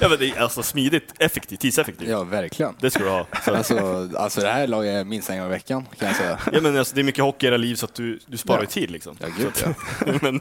[0.00, 2.08] ja, men det är alltså smidigt, effektivt, tidseffektivt.
[2.08, 2.74] Ja, verkligen.
[2.80, 3.26] Det ska du ha.
[3.44, 6.38] Så, Alltså, alltså det här lagar jag minst en gång i veckan kan jag säga.
[6.52, 8.58] ja, men alltså, det är mycket hockey i era liv så att du, du sparar
[8.58, 8.62] Ja.
[8.62, 9.16] ju tid liksom.
[9.20, 10.12] Ja, gud ja.
[10.22, 10.40] men,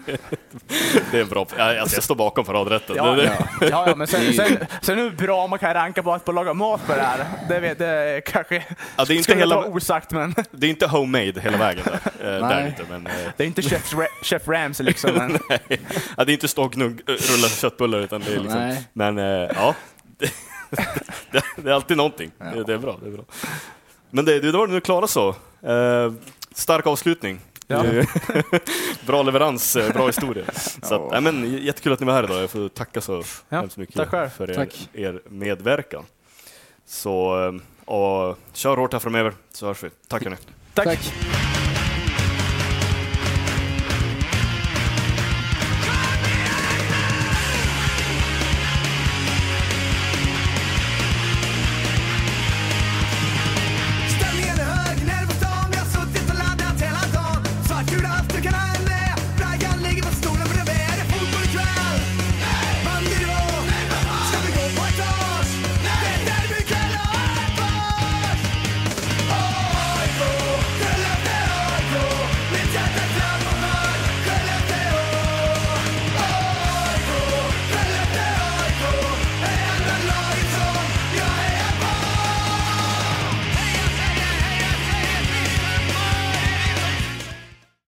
[1.11, 1.45] det är bra.
[1.57, 2.95] Ja, Alltså, jag står bakom paradrätten.
[2.95, 3.67] Ja, Det- det- ja.
[3.71, 6.53] ja, ja men sen, sen, sen är det bra man kan ranka på att laga
[6.53, 7.25] mat på det här.
[7.49, 8.63] Det vet det kanske
[8.97, 11.93] Ja, det är inte hela- vara osagt, men Det är inte homemade hela vägen där.
[11.93, 12.01] Eh,
[12.41, 12.67] där Nej.
[12.67, 15.11] inte, men, eh, det är inte Chef, Ra- Chef Ramsay liksom.
[15.13, 15.39] Men,
[16.17, 18.83] ja, det är inte ståknugg, eh, rullade köttbullar utan det är liksom, Nej.
[18.93, 19.75] men ja.
[21.31, 22.31] Det, det är alltid någonting.
[22.53, 22.97] Det, det är bra.
[23.03, 23.23] Det är bra.
[24.09, 25.29] Men det, det var nu klara så.
[25.61, 26.13] Eh,
[26.53, 27.39] stark avslutning.
[27.67, 27.85] Ja.
[27.85, 28.05] Eh,
[29.07, 30.45] bra leverans, eh, bra historia.
[30.83, 31.19] Så att, Ja.
[31.21, 32.41] men, jättekul att ni var här idag.
[32.41, 34.89] Jag får tacka så Ja, hemskt mycket tack för er, Tack.
[34.93, 36.03] er medverkan.
[36.85, 39.89] Så, eh, och kör hårt här framöver så hörs vi.
[40.07, 40.35] Tack hörni.
[40.73, 40.85] tack.
[40.85, 41.13] Tack.